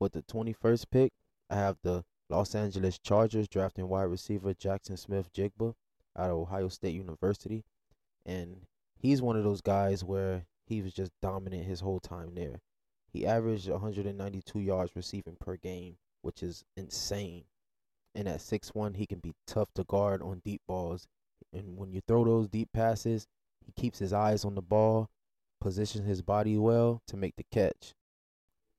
With 0.00 0.12
the 0.12 0.22
21st 0.22 0.86
pick, 0.90 1.12
I 1.50 1.56
have 1.56 1.76
the 1.82 2.02
Los 2.30 2.54
Angeles 2.54 2.98
Chargers 2.98 3.46
drafting 3.46 3.88
wide 3.88 4.04
receiver 4.04 4.54
Jaxon 4.54 4.98
Smith-Njigba 4.98 5.74
out 6.16 6.30
of 6.30 6.36
Ohio 6.38 6.68
State 6.68 6.94
University. 6.94 7.64
And 8.24 8.62
he's 8.96 9.20
one 9.20 9.36
of 9.36 9.44
those 9.44 9.60
guys 9.60 10.02
where 10.02 10.46
he 10.64 10.80
was 10.80 10.94
just 10.94 11.12
dominant 11.20 11.66
his 11.66 11.80
whole 11.80 12.00
time 12.00 12.34
there. 12.34 12.62
He 13.12 13.26
averaged 13.26 13.68
192 13.68 14.60
yards 14.60 14.96
receiving 14.96 15.36
per 15.38 15.56
game, 15.56 15.98
which 16.22 16.42
is 16.42 16.64
insane. 16.74 17.44
And 18.14 18.26
at 18.28 18.38
6'1, 18.38 18.96
he 18.96 19.04
can 19.04 19.18
be 19.18 19.34
tough 19.46 19.68
to 19.74 19.84
guard 19.84 20.22
on 20.22 20.40
deep 20.42 20.62
balls. 20.66 21.06
And 21.52 21.76
when 21.76 21.92
you 21.92 22.00
throw 22.08 22.24
those 22.24 22.48
deep 22.48 22.70
passes, 22.72 23.26
he 23.66 23.72
keeps 23.72 23.98
his 23.98 24.14
eyes 24.14 24.46
on 24.46 24.54
the 24.54 24.62
ball, 24.62 25.10
positions 25.60 26.06
his 26.06 26.22
body 26.22 26.56
well 26.56 27.02
to 27.06 27.16
make 27.16 27.36
the 27.36 27.44
catch. 27.50 27.94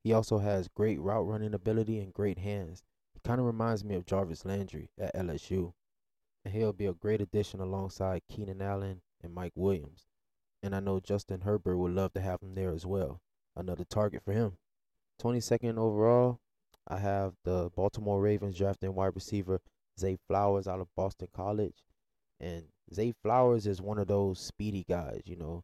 He 0.03 0.13
also 0.13 0.39
has 0.39 0.67
great 0.67 0.99
route 0.99 1.27
running 1.27 1.53
ability 1.53 1.99
and 1.99 2.13
great 2.13 2.37
hands. 2.39 2.83
He 3.13 3.19
kind 3.23 3.39
of 3.39 3.45
reminds 3.45 3.83
me 3.83 3.95
of 3.95 4.05
Jarvis 4.05 4.45
Landry 4.45 4.89
at 4.97 5.13
LSU. 5.13 5.73
And 6.45 6.53
he'll 6.53 6.73
be 6.73 6.85
a 6.85 6.93
great 6.93 7.19
addition 7.19 7.59
alongside 7.59 8.21
Keenan 8.29 8.61
Allen 8.61 9.01
and 9.21 9.33
Mike 9.33 9.51
Williams. 9.55 10.07
And 10.63 10.73
I 10.73 10.79
know 10.79 10.99
Justin 10.99 11.41
Herbert 11.41 11.77
would 11.77 11.91
love 11.91 12.13
to 12.13 12.21
have 12.21 12.41
him 12.41 12.55
there 12.55 12.71
as 12.71 12.85
well. 12.85 13.21
Another 13.55 13.83
target 13.83 14.23
for 14.23 14.31
him. 14.31 14.57
22nd 15.21 15.77
overall, 15.77 16.39
I 16.87 16.97
have 16.97 17.33
the 17.43 17.69
Baltimore 17.75 18.21
Ravens 18.21 18.57
drafting 18.57 18.95
wide 18.95 19.15
receiver 19.15 19.61
Zay 19.99 20.17
Flowers 20.27 20.67
out 20.67 20.79
of 20.79 20.95
Boston 20.95 21.27
College. 21.35 21.83
And 22.39 22.63
Zay 22.93 23.13
Flowers 23.21 23.67
is 23.67 23.81
one 23.81 23.99
of 23.99 24.07
those 24.07 24.39
speedy 24.39 24.85
guys, 24.87 25.23
you 25.25 25.35
know. 25.35 25.63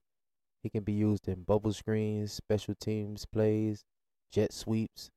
He 0.65 0.71
can 0.71 0.83
be 0.83 0.93
used 0.93 1.27
in 1.27 1.43
bubble 1.43 1.73
screens, 1.73 2.33
special 2.33 2.73
teams 2.73 3.23
plays, 3.27 3.85
jet 4.31 4.51
sweeps, 4.51 5.11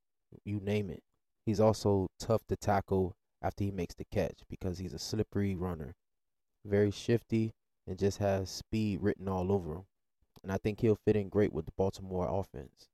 you 0.45 0.61
name 0.61 0.91
it. 0.91 1.03
He's 1.47 1.59
also 1.59 2.11
tough 2.21 2.47
to 2.49 2.57
tackle 2.57 3.17
after 3.41 3.65
he 3.65 3.71
makes 3.71 3.95
the 3.95 4.05
catch 4.05 4.43
because 4.51 4.77
he's 4.77 4.93
a 4.93 4.99
slippery 4.99 5.55
runner. 5.55 5.95
Very 6.67 6.91
shifty 6.91 7.55
and 7.87 7.99
just 7.99 8.19
has 8.19 8.51
speed 8.51 9.01
written 9.01 9.27
all 9.27 9.51
over 9.51 9.73
him. 9.73 9.85
And 10.43 10.53
I 10.53 10.59
think 10.59 10.81
he'll 10.81 10.99
fit 11.07 11.17
in 11.17 11.31
great 11.31 11.55
with 11.55 11.65
the 11.65 11.73
Baltimore 11.79 12.29
offense. 12.29 12.91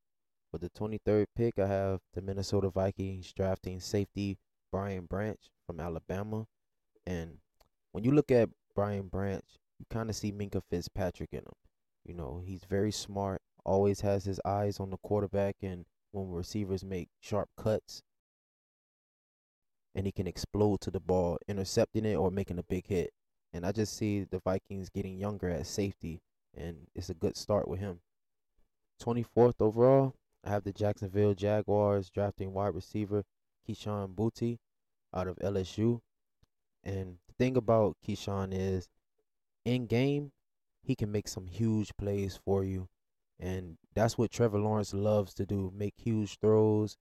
With 0.52 0.60
the 0.60 0.70
23rd 0.70 1.26
pick, 1.34 1.58
I 1.58 1.66
have 1.66 2.02
the 2.12 2.22
Minnesota 2.22 2.70
Vikings 2.70 3.32
drafting 3.32 3.80
safety 3.80 4.38
Brian 4.70 5.06
Branch 5.06 5.40
from 5.66 5.80
Alabama. 5.80 6.46
And 7.04 7.38
when 7.90 8.04
you 8.04 8.12
look 8.12 8.30
at 8.30 8.48
Brian 8.76 9.08
Branch, 9.08 9.44
you 9.80 9.86
kind 9.90 10.08
of 10.08 10.14
see 10.14 10.30
Minkah 10.30 10.62
Fitzpatrick 10.70 11.30
in 11.32 11.40
him. 11.40 11.52
You 12.04 12.14
know, 12.14 12.42
he's 12.44 12.64
very 12.64 12.92
smart, 12.92 13.40
always 13.64 14.00
has 14.02 14.24
his 14.24 14.40
eyes 14.44 14.78
on 14.78 14.90
the 14.90 14.98
quarterback, 14.98 15.56
and 15.62 15.86
when 16.12 16.30
receivers 16.30 16.84
make 16.84 17.08
sharp 17.20 17.48
cuts, 17.56 18.02
and 19.94 20.06
he 20.06 20.12
can 20.12 20.26
explode 20.26 20.80
to 20.82 20.90
the 20.90 21.00
ball, 21.00 21.38
intercepting 21.48 22.04
it 22.04 22.16
or 22.16 22.30
making 22.30 22.58
a 22.58 22.64
big 22.64 22.86
hit. 22.86 23.12
And 23.52 23.64
I 23.64 23.72
just 23.72 23.96
see 23.96 24.24
the 24.24 24.40
Vikings 24.40 24.90
getting 24.90 25.16
younger 25.16 25.48
at 25.48 25.66
safety, 25.66 26.20
and 26.56 26.88
it's 26.94 27.10
a 27.10 27.14
good 27.14 27.36
start 27.36 27.68
with 27.68 27.80
him. 27.80 28.00
24th 29.00 29.60
overall, 29.60 30.14
I 30.44 30.50
have 30.50 30.64
the 30.64 30.72
Jacksonville 30.72 31.34
Jaguars 31.34 32.10
drafting 32.10 32.52
wide 32.52 32.74
receiver 32.74 33.24
Kayshon 33.66 34.14
Boutte 34.14 34.58
out 35.14 35.28
of 35.28 35.36
LSU. 35.36 36.00
And 36.82 37.18
the 37.26 37.34
thing 37.38 37.56
about 37.56 37.96
Kayshon 38.06 38.48
is, 38.52 38.88
in 39.64 39.86
game, 39.86 40.32
he 40.84 40.94
can 40.94 41.10
make 41.10 41.28
some 41.28 41.46
huge 41.46 41.90
plays 41.96 42.38
for 42.44 42.64
you. 42.64 42.88
And 43.40 43.78
that's 43.94 44.16
what 44.16 44.30
Trevor 44.30 44.58
Lawrence 44.58 44.94
loves 44.94 45.34
to 45.34 45.46
do 45.46 45.72
make 45.74 45.94
huge 45.96 46.38
throws 46.38 46.96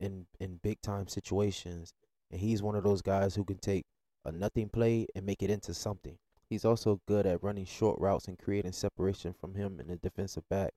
in, 0.00 0.26
in 0.40 0.60
big 0.62 0.80
time 0.80 1.08
situations. 1.08 1.92
And 2.30 2.40
he's 2.40 2.62
one 2.62 2.74
of 2.74 2.84
those 2.84 3.02
guys 3.02 3.34
who 3.34 3.44
can 3.44 3.58
take 3.58 3.84
a 4.24 4.32
nothing 4.32 4.68
play 4.68 5.06
and 5.14 5.26
make 5.26 5.42
it 5.42 5.50
into 5.50 5.74
something. 5.74 6.16
He's 6.48 6.64
also 6.64 7.00
good 7.06 7.26
at 7.26 7.42
running 7.42 7.64
short 7.64 7.98
routes 7.98 8.28
and 8.28 8.38
creating 8.38 8.72
separation 8.72 9.32
from 9.32 9.54
him 9.54 9.80
and 9.80 9.88
the 9.88 9.96
defensive 9.96 10.48
back. 10.48 10.72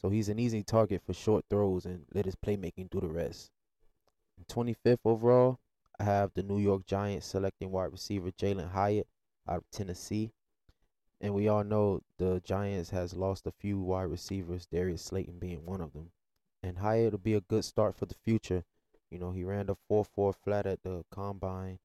So 0.00 0.10
he's 0.10 0.28
an 0.28 0.38
easy 0.38 0.62
target 0.62 1.02
for 1.06 1.14
short 1.14 1.44
throws 1.48 1.86
and 1.86 2.04
let 2.12 2.26
his 2.26 2.36
playmaking 2.36 2.90
do 2.90 3.00
the 3.00 3.08
rest. 3.08 3.50
25th 4.50 4.98
overall, 5.04 5.58
I 5.98 6.04
have 6.04 6.32
the 6.34 6.42
New 6.42 6.58
York 6.58 6.86
Giants 6.86 7.26
selecting 7.26 7.70
wide 7.70 7.92
receiver 7.92 8.30
Jalin 8.30 8.70
Hyatt 8.70 9.06
out 9.48 9.58
of 9.58 9.70
Tennessee. 9.70 10.32
And 11.20 11.34
we 11.34 11.48
all 11.48 11.64
know 11.64 12.02
the 12.18 12.40
Giants 12.44 12.90
has 12.90 13.14
lost 13.14 13.46
a 13.46 13.50
few 13.50 13.80
wide 13.80 14.04
receivers, 14.04 14.66
Darius 14.66 15.02
Slayton 15.02 15.38
being 15.38 15.64
one 15.64 15.80
of 15.80 15.92
them. 15.92 16.10
And 16.62 16.78
Hyatt 16.78 17.12
will 17.12 17.18
be 17.18 17.34
a 17.34 17.40
good 17.40 17.64
start 17.64 17.94
for 17.94 18.06
the 18.06 18.14
future. 18.14 18.64
You 19.10 19.18
know, 19.18 19.30
he 19.30 19.44
ran 19.44 19.66
the 19.66 19.76
4-4 19.90 20.34
flat 20.34 20.66
at 20.66 20.82
the 20.82 21.04
combine. 21.10 21.78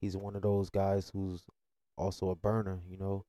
He's 0.00 0.16
one 0.16 0.36
of 0.36 0.42
those 0.42 0.68
guys 0.68 1.10
who's 1.10 1.44
also 1.96 2.28
a 2.28 2.36
burner, 2.36 2.80
you 2.88 2.98
know. 2.98 3.24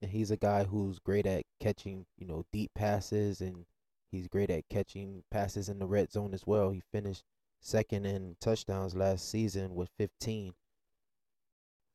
And 0.00 0.10
he's 0.10 0.30
a 0.30 0.36
guy 0.36 0.64
who's 0.64 0.98
great 0.98 1.26
at 1.26 1.44
catching, 1.58 2.06
you 2.16 2.26
know, 2.26 2.44
deep 2.52 2.72
passes 2.74 3.40
and 3.40 3.66
he's 4.10 4.28
great 4.28 4.50
at 4.50 4.68
catching 4.68 5.24
passes 5.30 5.68
in 5.68 5.78
the 5.78 5.86
red 5.86 6.12
zone 6.12 6.34
as 6.34 6.46
well. 6.46 6.70
He 6.70 6.82
finished 6.92 7.24
second 7.60 8.06
in 8.06 8.36
touchdowns 8.40 8.94
last 8.94 9.28
season 9.28 9.74
with 9.74 9.90
15. 9.98 10.54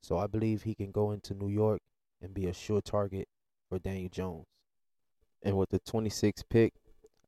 So 0.01 0.17
I 0.17 0.27
believe 0.27 0.63
he 0.63 0.75
can 0.75 0.91
go 0.91 1.11
into 1.11 1.33
New 1.33 1.49
York 1.49 1.81
and 2.21 2.33
be 2.33 2.47
a 2.47 2.53
sure 2.53 2.81
target 2.81 3.27
for 3.69 3.79
Daniel 3.79 4.09
Jones. 4.09 4.45
And 5.43 5.57
with 5.57 5.69
the 5.69 5.79
26th 5.79 6.43
pick, 6.49 6.73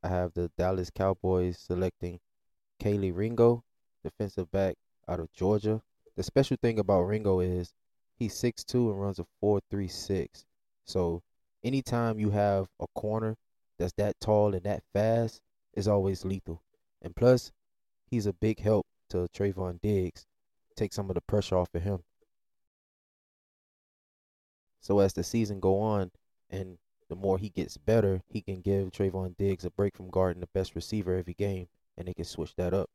I 0.04 0.08
have 0.08 0.34
the 0.34 0.52
Dallas 0.58 0.90
Cowboys 0.90 1.60
selecting 1.60 2.20
Kelee 2.82 3.16
Ringo, 3.16 3.64
defensive 4.04 4.52
back 4.52 4.76
out 5.08 5.20
of 5.20 5.32
Georgia. 5.34 5.82
The 6.16 6.24
special 6.24 6.58
thing 6.62 6.80
about 6.80 7.02
Ringo 7.02 7.40
is 7.40 7.74
he's 8.16 8.34
6'2 8.34 8.92
and 8.92 9.02
runs 9.02 9.20
a 9.20 9.26
4'3'6. 9.44 10.46
So 10.86 11.22
anytime 11.64 12.20
you 12.20 12.32
have 12.32 12.68
a 12.80 12.88
corner 12.96 13.38
that's 13.78 13.94
that 13.94 14.20
tall 14.20 14.54
and 14.54 14.64
that 14.64 14.84
fast, 14.94 15.42
is 15.74 15.88
always 15.88 16.26
lethal. 16.26 16.62
And 17.02 17.16
plus, 17.16 17.52
he's 18.06 18.26
a 18.26 18.34
big 18.34 18.60
help 18.60 18.86
to 19.10 19.28
Trevon 19.34 19.80
Diggs. 19.82 20.26
Take 20.76 20.94
some 20.94 21.10
of 21.10 21.16
the 21.16 21.22
pressure 21.22 21.58
off 21.58 21.74
of 21.74 21.84
him. 21.84 22.04
So 24.82 25.00
as 25.00 25.14
the 25.14 25.24
season 25.24 25.60
go 25.60 25.80
on 25.80 26.12
and 26.50 26.78
the 27.10 27.16
more 27.16 27.38
he 27.38 27.50
gets 27.50 27.78
better, 27.78 28.22
he 28.28 28.42
can 28.42 28.62
give 28.62 28.92
Trevon 28.92 29.36
Diggs 29.38 29.66
a 29.66 29.72
break 29.72 29.98
from 29.98 30.10
guarding 30.10 30.42
the 30.42 30.48
best 30.54 30.76
receiver 30.76 31.16
every 31.16 31.34
game, 31.34 31.68
and 31.98 32.08
they 32.08 32.14
can 32.14 32.26
switch 32.26 32.56
that 32.56 32.74
up. 32.74 32.90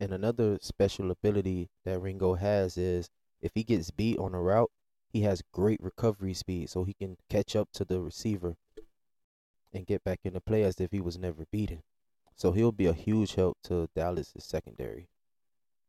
And 0.00 0.12
another 0.12 0.58
special 0.60 1.10
ability 1.10 1.68
that 1.84 2.00
Ringo 2.00 2.34
has 2.34 2.76
is 2.78 3.10
if 3.40 3.52
he 3.54 3.64
gets 3.64 3.90
beat 3.90 4.18
on 4.18 4.34
a 4.34 4.40
route, 4.40 4.70
he 5.12 5.22
has 5.22 5.42
great 5.52 5.80
recovery 5.82 6.34
speed, 6.34 6.70
so 6.70 6.84
he 6.84 6.94
can 6.94 7.16
catch 7.28 7.54
up 7.54 7.70
to 7.72 7.84
the 7.84 8.00
receiver 8.00 8.56
and 9.72 9.86
get 9.86 10.04
back 10.04 10.20
into 10.24 10.40
play 10.40 10.62
as 10.62 10.80
if 10.80 10.90
he 10.92 11.00
was 11.00 11.18
never 11.18 11.46
beaten. 11.50 11.82
So 12.36 12.52
he'll 12.52 12.72
be 12.72 12.86
a 12.86 12.92
huge 12.92 13.34
help 13.34 13.58
to 13.64 13.88
Dallas' 13.94 14.34
secondary. 14.38 15.08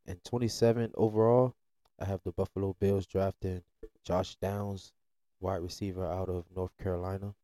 And 0.06 0.24
27 0.24 0.92
overall, 0.96 1.56
I 2.00 2.06
have 2.06 2.22
the 2.24 2.32
Buffalo 2.32 2.76
Bills 2.80 3.06
drafting 3.06 3.64
Josh 4.04 4.36
Downs, 4.36 4.94
wide 5.40 5.62
receiver 5.62 6.06
out 6.06 6.30
of 6.30 6.46
North 6.56 6.78
Carolina. 6.78 7.36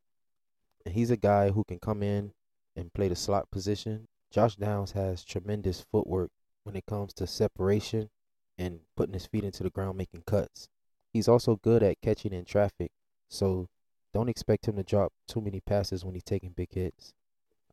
And 0.86 0.94
he's 0.94 1.12
a 1.12 1.18
guy 1.18 1.50
who 1.50 1.64
can 1.64 1.80
come 1.80 2.04
in 2.04 2.34
and 2.76 2.94
play 2.94 3.08
the 3.08 3.16
slot 3.16 3.50
position. 3.52 4.08
Josh 4.30 4.56
Downs 4.56 4.92
has 4.92 5.24
tremendous 5.24 5.86
footwork 5.92 6.32
when 6.64 6.76
it 6.76 6.86
comes 6.86 7.14
to 7.14 7.28
separation 7.28 8.10
and 8.58 8.82
putting 8.96 9.14
his 9.14 9.26
feet 9.26 9.44
into 9.44 9.64
the 9.64 9.70
ground 9.70 9.98
making 9.98 10.24
cuts. 10.26 10.68
He's 11.12 11.28
also 11.28 11.58
good 11.58 11.84
at 11.84 12.02
catching 12.02 12.34
in 12.34 12.46
traffic, 12.46 12.92
so 13.30 13.68
don't 14.14 14.30
expect 14.30 14.68
him 14.68 14.76
to 14.76 14.84
drop 14.84 15.14
too 15.28 15.42
many 15.42 15.60
passes 15.62 16.04
when 16.04 16.14
he's 16.14 16.24
taking 16.24 16.52
big 16.52 16.74
hits. 16.74 17.14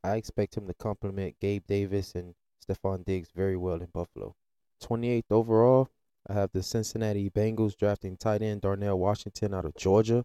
I 0.03 0.17
expect 0.17 0.57
him 0.57 0.67
to 0.67 0.75
complement 0.75 1.41
Gabe 1.41 1.67
Davis 1.67 2.15
and 2.15 2.35
Stefon 2.65 3.05
Diggs 3.05 3.31
very 3.35 3.57
well 3.57 3.81
in 3.81 3.89
Buffalo. 3.93 4.35
28th 4.83 5.31
overall, 5.31 5.89
I 6.29 6.35
have 6.35 6.51
the 6.53 6.63
Cincinnati 6.63 7.31
Bengals 7.31 7.77
drafting 7.77 8.17
tight 8.17 8.43
end 8.43 8.61
Darnell 8.61 8.99
Washington 8.99 9.55
out 9.55 9.65
of 9.65 9.75
Georgia. 9.77 10.25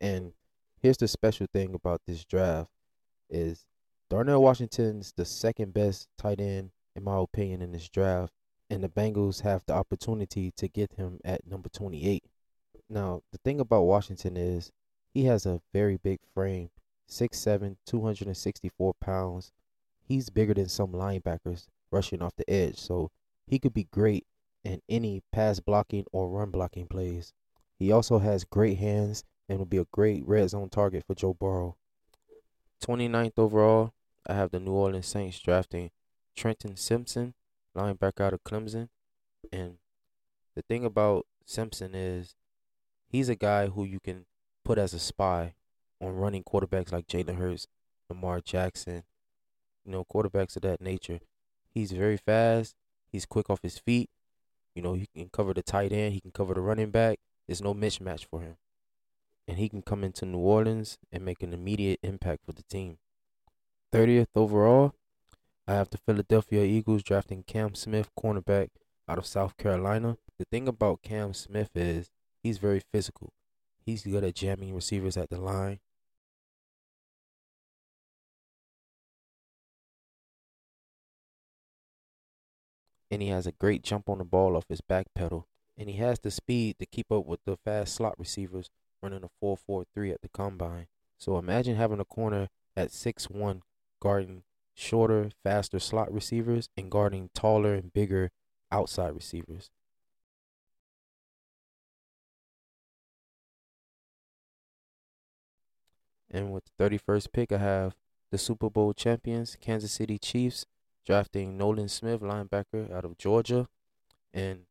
And 0.00 0.32
here's 0.80 0.96
the 0.96 1.08
special 1.08 1.46
thing 1.52 1.74
about 1.74 2.02
this 2.06 2.24
draft 2.24 2.70
is 3.28 3.66
Darnell 4.08 4.42
Washington's 4.42 5.12
the 5.16 5.24
second 5.24 5.74
best 5.74 6.08
tight 6.16 6.40
end 6.40 6.70
in 6.96 7.04
my 7.04 7.18
opinion 7.18 7.62
in 7.62 7.72
this 7.72 7.88
draft 7.88 8.32
and 8.70 8.82
the 8.82 8.88
Bengals 8.88 9.42
have 9.42 9.64
the 9.66 9.74
opportunity 9.74 10.50
to 10.56 10.68
get 10.68 10.92
him 10.94 11.20
at 11.24 11.46
number 11.46 11.68
28. 11.68 12.24
Now, 12.88 13.22
the 13.32 13.38
thing 13.38 13.60
about 13.60 13.82
Washington 13.82 14.36
is 14.36 14.72
he 15.12 15.24
has 15.24 15.46
a 15.46 15.60
very 15.72 15.96
big 15.96 16.20
frame, 16.34 16.70
6'7", 17.08 17.76
264 17.86 18.94
pounds. 18.94 19.52
He's 20.02 20.30
bigger 20.30 20.54
than 20.54 20.68
some 20.68 20.92
linebackers 20.92 21.66
rushing 21.90 22.22
off 22.22 22.36
the 22.36 22.48
edge. 22.50 22.78
So 22.78 23.10
he 23.46 23.58
could 23.58 23.74
be 23.74 23.84
great 23.84 24.26
in 24.64 24.80
any 24.88 25.22
pass 25.32 25.60
blocking 25.60 26.04
or 26.12 26.28
run 26.28 26.50
blocking 26.50 26.86
plays. 26.86 27.32
He 27.78 27.92
also 27.92 28.18
has 28.18 28.44
great 28.44 28.78
hands 28.78 29.24
and 29.48 29.58
will 29.58 29.66
be 29.66 29.78
a 29.78 29.86
great 29.92 30.26
red 30.26 30.50
zone 30.50 30.70
target 30.70 31.04
for 31.06 31.14
Joe 31.14 31.34
Burrow. 31.34 31.76
29th 32.84 33.38
overall, 33.38 33.92
I 34.26 34.34
have 34.34 34.50
the 34.50 34.60
New 34.60 34.72
Orleans 34.72 35.06
Saints 35.06 35.38
drafting 35.38 35.90
Trenton 36.34 36.76
Simpson, 36.76 37.34
linebacker 37.76 38.20
out 38.22 38.32
of 38.32 38.44
Clemson. 38.44 38.88
And 39.52 39.76
the 40.54 40.62
thing 40.62 40.84
about 40.84 41.26
Simpson 41.44 41.94
is 41.94 42.34
he's 43.06 43.28
a 43.28 43.34
guy 43.34 43.66
who 43.66 43.84
you 43.84 44.00
can 44.00 44.24
put 44.64 44.78
as 44.78 44.94
a 44.94 44.98
spy 44.98 45.54
on 46.00 46.16
running 46.16 46.42
quarterbacks 46.42 46.92
like 46.92 47.06
Jalen 47.06 47.36
Hurts, 47.36 47.66
Lamar 48.08 48.40
Jackson, 48.40 49.02
you 49.84 49.92
know, 49.92 50.04
quarterbacks 50.04 50.56
of 50.56 50.62
that 50.62 50.80
nature. 50.80 51.20
He's 51.70 51.92
very 51.92 52.16
fast. 52.16 52.74
He's 53.10 53.26
quick 53.26 53.50
off 53.50 53.62
his 53.62 53.78
feet. 53.78 54.10
You 54.74 54.82
know, 54.82 54.94
he 54.94 55.08
can 55.14 55.28
cover 55.28 55.54
the 55.54 55.62
tight 55.62 55.92
end. 55.92 56.14
He 56.14 56.20
can 56.20 56.32
cover 56.32 56.54
the 56.54 56.60
running 56.60 56.90
back. 56.90 57.20
There's 57.46 57.62
no 57.62 57.74
mismatch 57.74 58.26
for 58.26 58.40
him. 58.40 58.56
And 59.46 59.58
he 59.58 59.68
can 59.68 59.82
come 59.82 60.02
into 60.02 60.26
New 60.26 60.38
Orleans 60.38 60.98
and 61.12 61.24
make 61.24 61.42
an 61.42 61.52
immediate 61.52 62.00
impact 62.02 62.44
for 62.44 62.52
the 62.52 62.62
team. 62.64 62.98
30th 63.92 64.28
overall, 64.34 64.94
I 65.68 65.74
have 65.74 65.90
the 65.90 65.98
Philadelphia 65.98 66.64
Eagles 66.64 67.02
drafting 67.02 67.42
Cam 67.42 67.74
Smith, 67.74 68.10
cornerback 68.18 68.70
out 69.08 69.18
of 69.18 69.26
South 69.26 69.56
Carolina. 69.56 70.16
The 70.38 70.44
thing 70.44 70.66
about 70.66 71.02
Cam 71.02 71.34
Smith 71.34 71.70
is 71.74 72.10
he's 72.42 72.58
very 72.58 72.80
physical. 72.92 73.32
He's 73.84 74.02
good 74.02 74.24
at 74.24 74.34
jamming 74.34 74.74
receivers 74.74 75.16
at 75.16 75.30
the 75.30 75.40
line. 75.40 75.78
And 83.14 83.22
he 83.22 83.28
has 83.28 83.46
a 83.46 83.52
great 83.52 83.84
jump 83.84 84.08
on 84.08 84.18
the 84.18 84.24
ball 84.24 84.56
off 84.56 84.64
his 84.68 84.80
back 84.80 85.06
pedal. 85.14 85.46
And 85.78 85.88
he 85.88 85.98
has 85.98 86.18
the 86.18 86.32
speed 86.32 86.80
to 86.80 86.86
keep 86.86 87.12
up 87.12 87.26
with 87.26 87.38
the 87.44 87.56
fast 87.56 87.94
slot 87.94 88.18
receivers 88.18 88.70
running 89.00 89.22
a 89.22 89.28
4 89.38 89.56
4 89.56 89.84
3 89.94 90.10
at 90.10 90.20
the 90.20 90.28
combine. 90.28 90.88
So 91.16 91.38
imagine 91.38 91.76
having 91.76 92.00
a 92.00 92.04
corner 92.04 92.48
at 92.76 92.90
6 92.90 93.30
1 93.30 93.62
guarding 94.00 94.42
shorter, 94.74 95.30
faster 95.44 95.78
slot 95.78 96.12
receivers 96.12 96.68
and 96.76 96.90
guarding 96.90 97.30
taller 97.34 97.74
and 97.74 97.92
bigger 97.92 98.32
outside 98.72 99.14
receivers. 99.14 99.70
And 106.28 106.52
with 106.52 106.64
the 106.64 106.84
31st 106.84 107.32
pick, 107.32 107.52
I 107.52 107.58
have 107.58 107.94
the 108.32 108.38
Super 108.38 108.68
Bowl 108.68 108.92
champions, 108.92 109.56
Kansas 109.60 109.92
City 109.92 110.18
Chiefs, 110.18 110.66
drafting 111.04 111.56
Nolan 111.56 111.88
Smith, 111.88 112.20
linebacker 112.20 112.92
out 112.92 113.04
of 113.04 113.18
Georgia. 113.18 113.68
And 114.32 114.66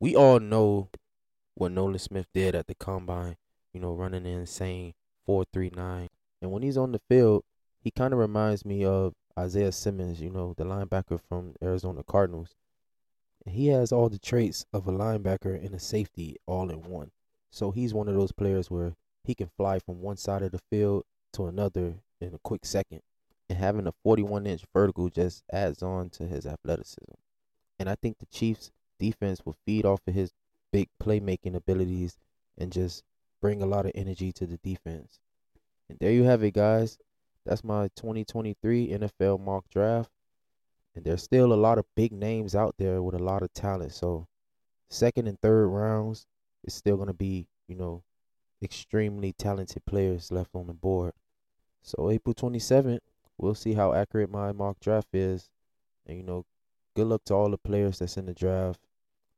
we 0.00 0.16
all 0.16 0.40
know 0.40 0.88
what 1.54 1.72
Nolan 1.72 1.98
Smith 1.98 2.26
did 2.32 2.54
at 2.54 2.66
the 2.66 2.74
combine, 2.74 3.36
you 3.72 3.80
know, 3.80 3.92
running 3.92 4.26
an 4.26 4.40
insane 4.40 4.94
4.39. 5.28 6.08
And 6.40 6.50
when 6.50 6.62
he's 6.62 6.76
on 6.76 6.92
the 6.92 7.00
field, 7.08 7.44
he 7.80 7.90
kind 7.90 8.12
of 8.12 8.18
reminds 8.18 8.64
me 8.64 8.84
of 8.84 9.14
Isaiah 9.38 9.72
Simmons, 9.72 10.20
you 10.20 10.30
know, 10.30 10.54
the 10.56 10.64
linebacker 10.64 11.20
from 11.28 11.54
Arizona 11.62 12.02
Cardinals. 12.02 12.54
He 13.46 13.68
has 13.68 13.92
all 13.92 14.08
the 14.08 14.18
traits 14.18 14.66
of 14.72 14.86
a 14.86 14.92
linebacker 14.92 15.64
and 15.64 15.74
a 15.74 15.78
safety 15.78 16.36
all 16.46 16.70
in 16.70 16.82
one. 16.82 17.10
So 17.50 17.70
he's 17.70 17.92
one 17.92 18.08
of 18.08 18.14
those 18.14 18.32
players 18.32 18.70
where 18.70 18.94
he 19.24 19.34
can 19.34 19.50
fly 19.56 19.78
from 19.78 20.00
one 20.00 20.16
side 20.16 20.42
of 20.42 20.52
the 20.52 20.60
field 20.70 21.04
to 21.34 21.46
another 21.46 21.96
in 22.20 22.34
a 22.34 22.38
quick 22.38 22.64
second. 22.64 23.02
And 23.52 23.60
having 23.60 23.86
a 23.86 23.92
41 24.02 24.46
inch 24.46 24.64
vertical 24.72 25.10
just 25.10 25.44
adds 25.52 25.82
on 25.82 26.08
to 26.12 26.26
his 26.26 26.46
athleticism. 26.46 27.12
And 27.78 27.86
I 27.86 27.96
think 27.96 28.16
the 28.16 28.24
Chiefs 28.24 28.70
defense 28.98 29.44
will 29.44 29.58
feed 29.66 29.84
off 29.84 30.00
of 30.06 30.14
his 30.14 30.32
big 30.72 30.88
playmaking 30.98 31.54
abilities 31.54 32.16
and 32.56 32.72
just 32.72 33.04
bring 33.42 33.60
a 33.60 33.66
lot 33.66 33.84
of 33.84 33.92
energy 33.94 34.32
to 34.32 34.46
the 34.46 34.56
defense. 34.56 35.20
And 35.90 35.98
there 35.98 36.12
you 36.12 36.22
have 36.22 36.42
it, 36.42 36.54
guys. 36.54 36.96
That's 37.44 37.62
my 37.62 37.88
2023 37.94 38.88
NFL 38.88 39.38
mock 39.38 39.68
draft. 39.68 40.08
And 40.94 41.04
there's 41.04 41.22
still 41.22 41.52
a 41.52 41.54
lot 41.54 41.76
of 41.76 41.84
big 41.94 42.10
names 42.10 42.54
out 42.54 42.76
there 42.78 43.02
with 43.02 43.14
a 43.14 43.22
lot 43.22 43.42
of 43.42 43.52
talent. 43.52 43.92
So, 43.92 44.28
second 44.88 45.28
and 45.28 45.38
third 45.42 45.66
rounds 45.66 46.24
is 46.64 46.72
still 46.72 46.96
going 46.96 47.08
to 47.08 47.12
be, 47.12 47.48
you 47.68 47.74
know, 47.74 48.02
extremely 48.62 49.34
talented 49.34 49.84
players 49.84 50.32
left 50.32 50.54
on 50.54 50.68
the 50.68 50.72
board. 50.72 51.12
So, 51.82 52.08
April 52.08 52.34
27th, 52.34 53.00
we'll 53.42 53.54
see 53.54 53.74
how 53.74 53.92
accurate 53.92 54.30
my 54.30 54.52
mock 54.52 54.78
draft 54.80 55.08
is. 55.12 55.50
And, 56.06 56.16
you 56.16 56.22
know, 56.22 56.46
good 56.94 57.08
luck 57.08 57.24
to 57.26 57.34
all 57.34 57.50
the 57.50 57.58
players 57.58 57.98
that's 57.98 58.16
in 58.16 58.26
the 58.26 58.34
draft. 58.34 58.80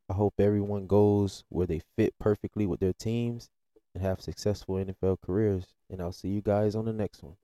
I 0.08 0.12
hope 0.12 0.34
everyone 0.38 0.86
goes 0.86 1.44
where 1.48 1.66
they 1.66 1.80
fit 1.96 2.14
perfectly 2.18 2.66
with 2.66 2.80
their 2.80 2.92
teams 2.92 3.48
and 3.94 4.02
have 4.02 4.20
successful 4.20 4.76
NFL 4.76 5.18
careers. 5.22 5.74
And 5.88 6.02
I'll 6.02 6.12
see 6.12 6.28
you 6.28 6.42
guys 6.42 6.74
on 6.74 6.84
the 6.84 6.92
next 6.92 7.22
one. 7.22 7.36